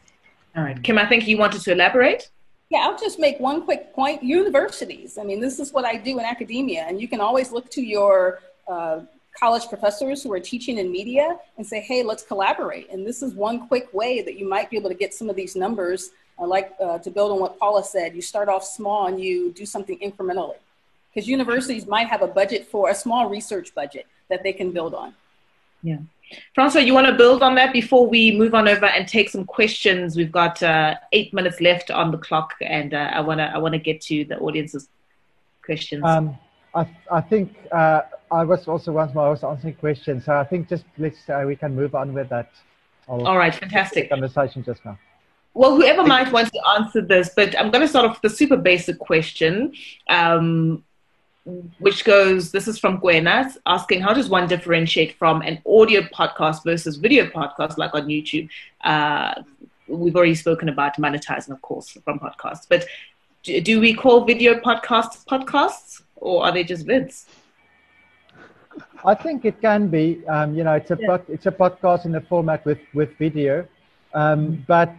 [0.55, 0.97] All right, Kim.
[0.97, 2.29] I think you wanted to elaborate.
[2.69, 4.23] Yeah, I'll just make one quick point.
[4.23, 5.17] Universities.
[5.17, 7.81] I mean, this is what I do in academia, and you can always look to
[7.81, 9.01] your uh,
[9.39, 12.89] college professors who are teaching in media and say, hey, let's collaborate.
[12.91, 15.35] And this is one quick way that you might be able to get some of
[15.35, 16.11] these numbers.
[16.39, 19.51] I like uh, to build on what Paula said, you start off small and you
[19.53, 20.55] do something incrementally.
[21.13, 24.93] Because universities might have a budget for a small research budget that they can build
[24.93, 25.13] on.
[25.81, 25.99] Yeah.
[26.53, 29.45] Francois, you want to build on that before we move on over and take some
[29.45, 30.17] questions?
[30.17, 33.59] We've got uh, eight minutes left on the clock, and uh, I want to I
[33.59, 34.89] want to get to the audience's
[35.63, 36.03] questions.
[36.03, 36.37] Um,
[36.73, 38.01] I, I think uh,
[38.31, 41.43] I was also once more I was answering questions, so I think just let's uh,
[41.45, 42.51] we can move on with that.
[43.07, 44.97] I'll All right, fantastic conversation just now.
[45.53, 48.35] Well, whoever might want to answer this, but I'm going to start off with a
[48.35, 49.73] super basic question,
[50.09, 50.83] um,
[51.79, 56.63] which goes: This is from Gwena asking, how does one differentiate from an audio podcast
[56.63, 58.49] versus video podcast, like on YouTube?
[58.81, 59.43] Uh,
[59.87, 62.85] we've already spoken about monetizing, of course, from podcasts, but
[63.43, 66.01] do, do we call video podcasts podcasts?
[66.15, 67.25] or are they just vids?
[69.03, 70.25] I think it can be.
[70.27, 71.07] Um, you know, it's a yeah.
[71.07, 73.67] pod, it's a podcast in the format with with video,
[74.13, 74.93] um, but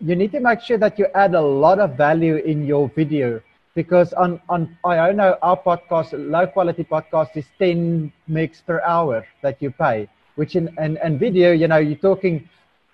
[0.00, 3.40] you need to make sure that you add a lot of value in your video
[3.74, 9.26] because on on I know our podcast, low quality podcast is ten megs per hour
[9.42, 12.48] that you pay, which in and, and video, you know, you're talking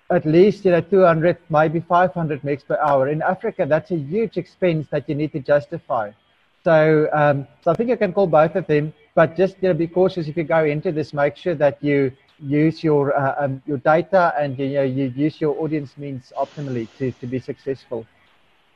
[0.09, 4.37] at least you know 200 maybe 500 megs per hour in africa that's a huge
[4.37, 6.09] expense that you need to justify
[6.67, 9.73] so, um, so I think you can call both of them, but just you know,
[9.73, 11.11] be cautious if you go into this.
[11.11, 15.41] Make sure that you use your uh, um, your data and you know you use
[15.41, 18.05] your audience means optimally to, to be successful.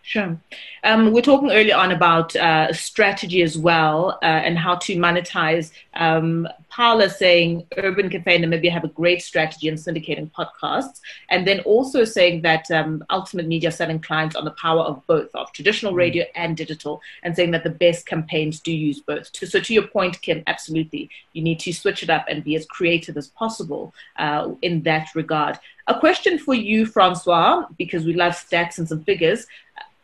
[0.04, 0.38] Sure.
[0.84, 5.72] Um, we're talking earlier on about uh, strategy as well uh, and how to monetize.
[5.94, 11.46] Um, Paula saying Urban Cafe and Namibia have a great strategy in syndicating podcasts, and
[11.46, 15.52] then also saying that um, Ultimate Media selling clients on the power of both, of
[15.52, 19.30] traditional radio and digital, and saying that the best campaigns do use both.
[19.36, 22.66] So, to your point, Kim, absolutely, you need to switch it up and be as
[22.66, 25.60] creative as possible uh, in that regard.
[25.88, 29.46] A question for you, Francois, because we love stats and some figures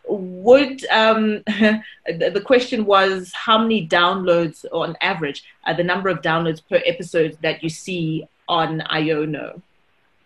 [0.09, 1.43] would um,
[2.05, 7.37] the question was how many downloads on average uh, the number of downloads per episode
[7.41, 9.61] that you see on iono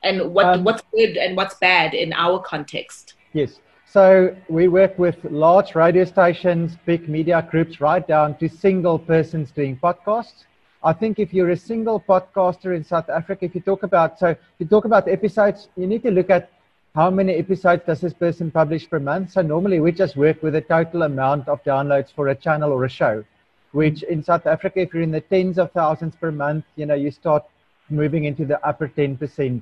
[0.03, 3.13] and what um, what's good and what's bad in our context.
[3.33, 3.59] Yes.
[3.85, 9.51] So we work with large radio stations, big media groups, right down to single persons
[9.51, 10.45] doing podcasts.
[10.83, 14.27] I think if you're a single podcaster in South Africa, if you talk about so
[14.27, 16.49] if you talk about episodes, you need to look at
[16.93, 19.31] how many episodes does this person publish per month.
[19.31, 22.83] So normally we just work with a total amount of downloads for a channel or
[22.83, 23.23] a show,
[23.71, 26.95] which in South Africa, if you're in the tens of thousands per month, you know,
[26.95, 27.43] you start
[27.89, 29.61] moving into the upper 10%.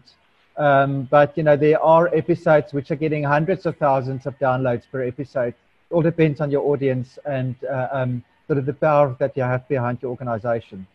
[0.58, 4.84] Um, but, you know, there are episodes which are getting hundreds of thousands of downloads
[4.92, 5.54] per episode.
[5.90, 9.44] It all depends on your audience and uh, um, sort of the power that you
[9.44, 10.88] have behind your organization.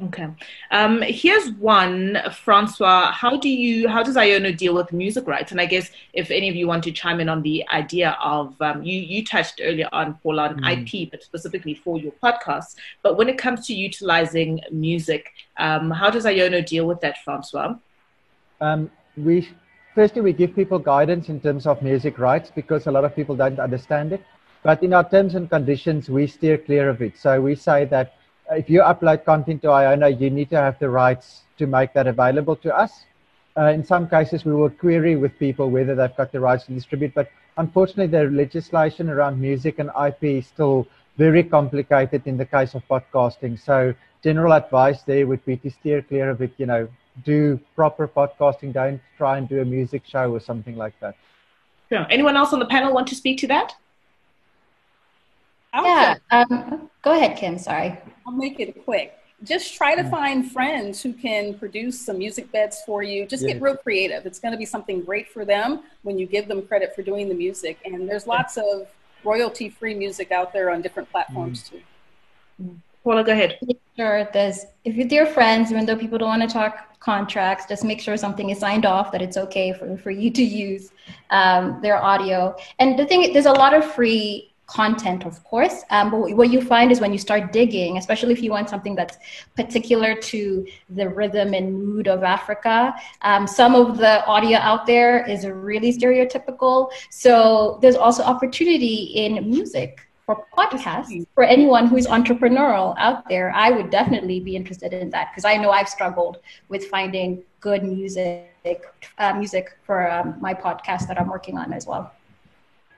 [0.00, 0.26] Okay.
[0.70, 3.12] Um, here's one, Francois.
[3.12, 5.52] How do you, how does Iono deal with music rights?
[5.52, 8.60] And I guess if any of you want to chime in on the idea of,
[8.62, 11.04] um, you, you touched earlier on, Paul, on mm.
[11.04, 12.76] IP, but specifically for your podcast.
[13.02, 17.74] But when it comes to utilizing music, um, how does Iono deal with that, Francois?
[18.60, 19.48] Um, we,
[19.94, 23.36] firstly, we give people guidance in terms of music rights because a lot of people
[23.36, 24.24] don't understand it.
[24.62, 27.18] But in our terms and conditions, we steer clear of it.
[27.18, 28.14] So we say that
[28.56, 32.06] if you upload content to Iono, you need to have the rights to make that
[32.06, 33.04] available to us.
[33.56, 36.72] Uh, in some cases, we will query with people whether they've got the rights to
[36.72, 40.86] distribute, but unfortunately, the legislation around music and IP is still
[41.18, 43.60] very complicated in the case of podcasting.
[43.60, 46.52] So, general advice there would be to steer clear of it.
[46.56, 46.88] You know,
[47.24, 48.72] do proper podcasting.
[48.72, 51.14] Don't try and do a music show or something like that.
[52.08, 53.74] Anyone else on the panel want to speak to that?
[55.74, 56.16] Yeah.
[56.30, 57.58] Um, go ahead, Kim.
[57.58, 57.98] Sorry.
[58.26, 59.18] I'll make it quick.
[59.42, 60.10] Just try to mm.
[60.10, 63.26] find friends who can produce some music beds for you.
[63.26, 63.54] Just yeah.
[63.54, 64.24] get real creative.
[64.24, 67.28] It's going to be something great for them when you give them credit for doing
[67.28, 67.78] the music.
[67.84, 68.86] And there's lots of
[69.24, 71.70] royalty free music out there on different platforms mm.
[71.70, 71.82] too.
[72.62, 72.76] Mm.
[73.02, 73.58] Paula, go ahead.
[73.96, 74.28] Sure.
[74.32, 78.00] There's if with your friends, even though people don't want to talk contracts, just make
[78.00, 80.92] sure something is signed off that it's okay for, for you to use
[81.30, 82.54] um, their audio.
[82.78, 85.82] And the thing, there's a lot of free content, of course.
[85.90, 88.94] Um, but what you find is when you start digging, especially if you want something
[88.94, 89.18] that's
[89.54, 95.28] particular to the rhythm and mood of Africa, um, some of the audio out there
[95.28, 96.90] is really stereotypical.
[97.10, 103.52] So there's also opportunity in music for podcasts for anyone who's entrepreneurial out there.
[103.54, 107.82] I would definitely be interested in that because I know I've struggled with finding good
[107.84, 108.86] music,
[109.18, 112.12] uh, music for um, my podcast that I'm working on as well.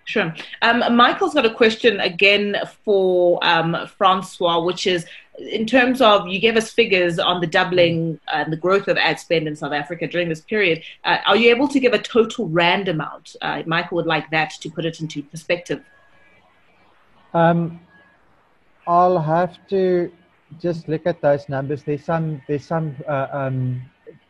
[0.05, 0.35] Sure.
[0.63, 5.07] Um, Michael's got a question again for um, Francois, which is
[5.39, 9.19] in terms of you gave us figures on the doubling and the growth of ad
[9.19, 10.83] spend in South Africa during this period.
[11.05, 13.35] Uh, are you able to give a total rand amount?
[13.43, 15.83] Uh, Michael would like that to put it into perspective.
[17.33, 17.81] Um,
[18.87, 20.13] I'll have to
[20.61, 21.83] just look at those numbers.
[21.83, 23.83] There's some there's some uh, um,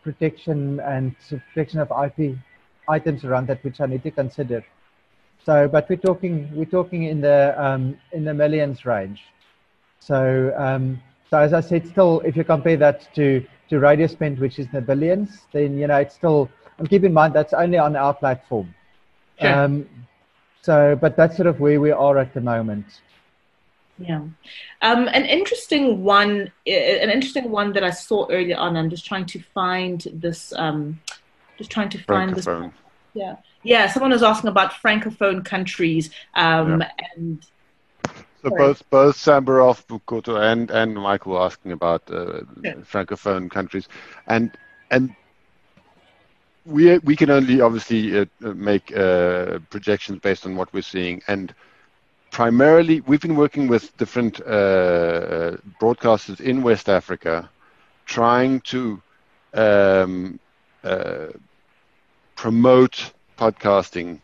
[0.03, 2.37] protection and protection of IP
[2.89, 4.65] items around that which I need to consider.
[5.45, 9.23] So, but we're talking we're talking in the um, in the millions range.
[10.01, 14.39] So, um, so as I said, still, if you compare that to to radio spend,
[14.39, 16.51] which is in the billions, then you know it's still.
[16.79, 18.75] And keep in mind that's only on our platform.
[19.41, 19.65] Sure.
[19.65, 19.89] Um,
[20.63, 22.87] so, but that's sort of where we are at the moment.
[23.99, 24.23] Yeah,
[24.83, 28.77] um, an interesting one, an interesting one that I saw earlier on.
[28.77, 30.53] I'm just trying to find this.
[30.57, 31.01] Um,
[31.59, 32.49] just trying to find this.
[33.13, 33.37] Yeah.
[33.65, 36.91] Yeah, someone was asking about francophone countries, um, yeah.
[37.17, 37.47] and
[38.43, 38.59] so Sorry.
[38.59, 42.75] both both Sambaroff, Bukoto, and and Michael were asking about uh, yeah.
[42.93, 43.89] francophone countries,
[44.27, 44.57] and
[44.91, 45.17] and
[46.67, 51.55] we we can only obviously uh, make uh, projections based on what we're seeing, and
[52.31, 57.49] primarily we've been working with different uh, uh, broadcasters in West Africa,
[58.07, 59.01] trying to
[59.55, 60.39] um,
[60.83, 61.29] uh,
[62.37, 64.21] promote podcasting,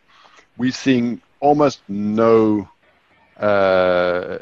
[0.56, 2.68] we're seeing almost no
[3.38, 4.38] uh,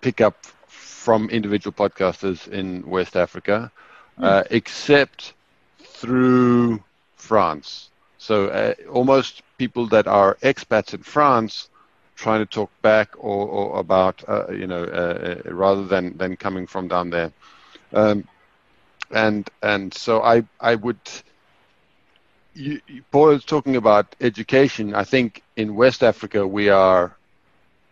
[0.00, 3.70] pickup from individual podcasters in West Africa,
[4.18, 4.24] mm.
[4.24, 5.34] uh, except
[5.78, 6.82] through
[7.16, 7.90] France.
[8.18, 11.68] So uh, almost people that are expats in France
[12.16, 16.36] trying to talk back or, or about, uh, you know, uh, uh, rather than, than
[16.36, 17.32] coming from down there.
[17.92, 18.24] Um,
[19.10, 20.98] and and so I I would
[22.56, 22.80] you,
[23.10, 24.94] Paul is talking about education.
[24.94, 27.16] I think in West Africa we are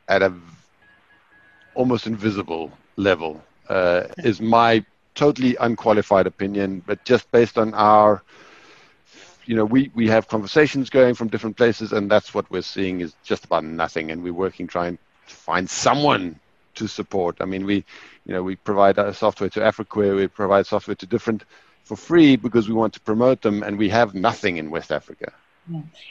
[0.08, 0.32] at a
[1.74, 3.42] almost invisible level.
[3.68, 4.84] Uh, is my
[5.14, 8.22] totally unqualified opinion, but just based on our,
[9.46, 13.00] you know, we we have conversations going from different places, and that's what we're seeing
[13.00, 14.10] is just about nothing.
[14.10, 14.98] And we're working trying
[15.28, 16.38] to find someone
[16.74, 17.36] to support.
[17.40, 17.76] I mean, we,
[18.26, 21.44] you know, we provide software to Afriqueer, we provide software to different
[21.84, 25.32] for free because we want to promote them, and we have nothing in West Africa.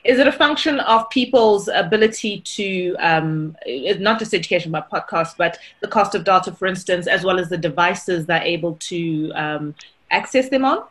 [0.03, 3.55] Is it a function of people's ability to, um,
[3.99, 7.49] not just education by podcast, but the cost of data, for instance, as well as
[7.49, 9.75] the devices they're able to um,
[10.09, 10.83] access them on?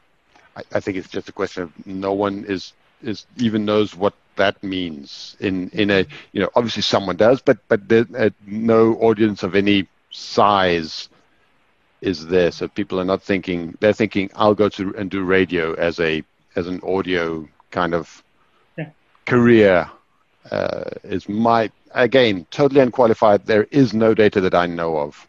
[0.57, 2.73] I, I, think it's just a question of no one is
[3.03, 7.59] is even knows what that means in in a you know obviously someone does, but
[7.69, 11.09] but there, uh, no audience of any size
[12.03, 12.51] is there.
[12.51, 16.23] So people are not thinking they're thinking I'll go to and do radio as a
[16.57, 18.23] as an audio kind of
[19.25, 19.89] career
[20.51, 23.47] uh, is my again totally unqualified.
[23.47, 25.27] There is no data that I know of.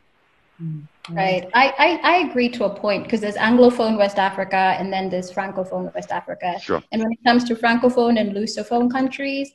[0.61, 0.81] Mm-hmm.
[1.09, 5.09] Right, I, I, I agree to a point because there's Anglophone West Africa and then
[5.09, 6.57] there's Francophone West Africa.
[6.61, 6.81] Sure.
[6.93, 9.51] And when it comes to Francophone and Lusophone countries,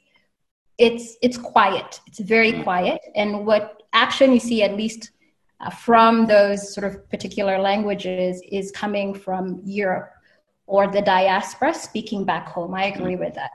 [0.77, 2.01] it's it's quiet.
[2.07, 2.62] It's very mm.
[2.64, 3.01] quiet.
[3.14, 5.11] And what action you see, at least
[5.61, 10.13] uh, from those sort of particular languages, is coming from Europe
[10.67, 12.75] or the diaspora speaking back home.
[12.75, 13.21] I agree mm.
[13.21, 13.51] with that.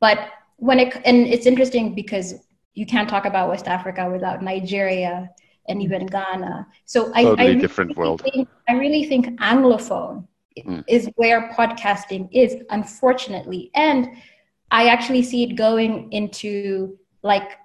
[0.00, 2.34] But when it and it's interesting because
[2.74, 5.30] you can't talk about West Africa without Nigeria
[5.68, 6.66] and even Ghana.
[6.84, 8.22] So I, totally I really different world.
[8.22, 10.26] Think, I really think Anglophone
[10.58, 10.84] mm.
[10.88, 14.08] is where podcasting is, unfortunately, and
[14.70, 17.58] I actually see it going into like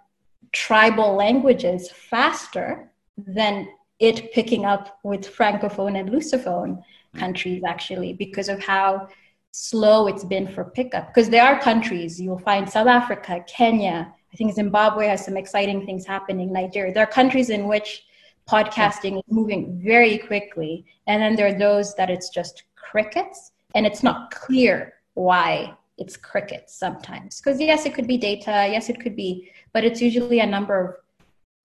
[0.52, 2.89] tribal languages faster
[3.28, 3.68] than
[4.00, 6.82] it picking up with francophone and lusophone
[7.18, 9.08] countries actually because of how
[9.52, 14.38] slow it's been for pickup because there are countries you'll find South Africa, Kenya, I
[14.38, 16.94] think Zimbabwe has some exciting things happening, Nigeria.
[16.94, 18.04] There are countries in which
[18.48, 20.86] podcasting is moving very quickly.
[21.08, 26.16] And then there are those that it's just crickets and it's not clear why it's
[26.16, 27.42] crickets sometimes.
[27.42, 30.80] Because yes, it could be data, yes, it could be, but it's usually a number
[30.80, 30.96] of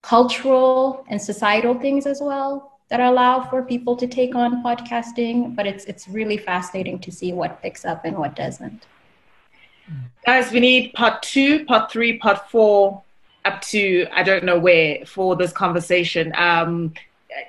[0.05, 5.65] cultural and societal things as well that allow for people to take on podcasting, but
[5.65, 8.85] it's it's really fascinating to see what picks up and what doesn't.
[10.25, 13.01] Guys, we need part two, part three, part four,
[13.45, 16.33] up to I don't know where for this conversation.
[16.37, 16.93] Um,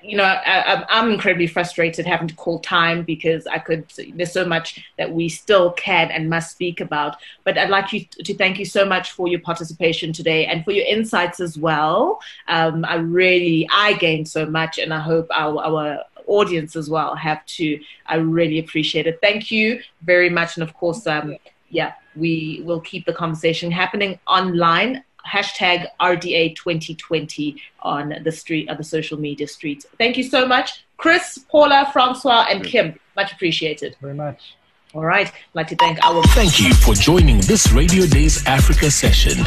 [0.02, 3.86] you know, I, am incredibly frustrated having to call time because I could.
[4.14, 7.16] There's so much that we still can and must speak about.
[7.44, 10.72] But I'd like you to thank you so much for your participation today and for
[10.72, 12.20] your insights as well.
[12.48, 17.14] Um, I really, I gained so much, and I hope our, our audience as well
[17.14, 17.80] have to.
[18.06, 19.18] I really appreciate it.
[19.20, 21.36] Thank you very much, and of course, um,
[21.68, 28.76] yeah, we will keep the conversation happening online hashtag RDA 2020 on the street, on
[28.76, 29.86] the social media streets.
[29.98, 32.98] Thank you so much, Chris, Paula, Francois, and Kim.
[33.16, 33.96] Much appreciated.
[34.00, 34.56] Very much.
[34.94, 35.26] All right.
[35.26, 36.22] I'd like to thank our.
[36.28, 39.44] Thank you for joining this Radio Days Africa session.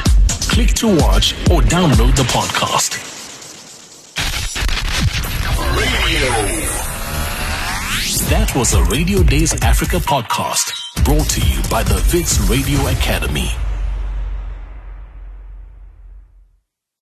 [0.50, 3.18] Click to watch or download the podcast.
[5.76, 6.70] Radio.
[8.30, 13.50] That was a Radio Days Africa podcast brought to you by the Wits Radio Academy.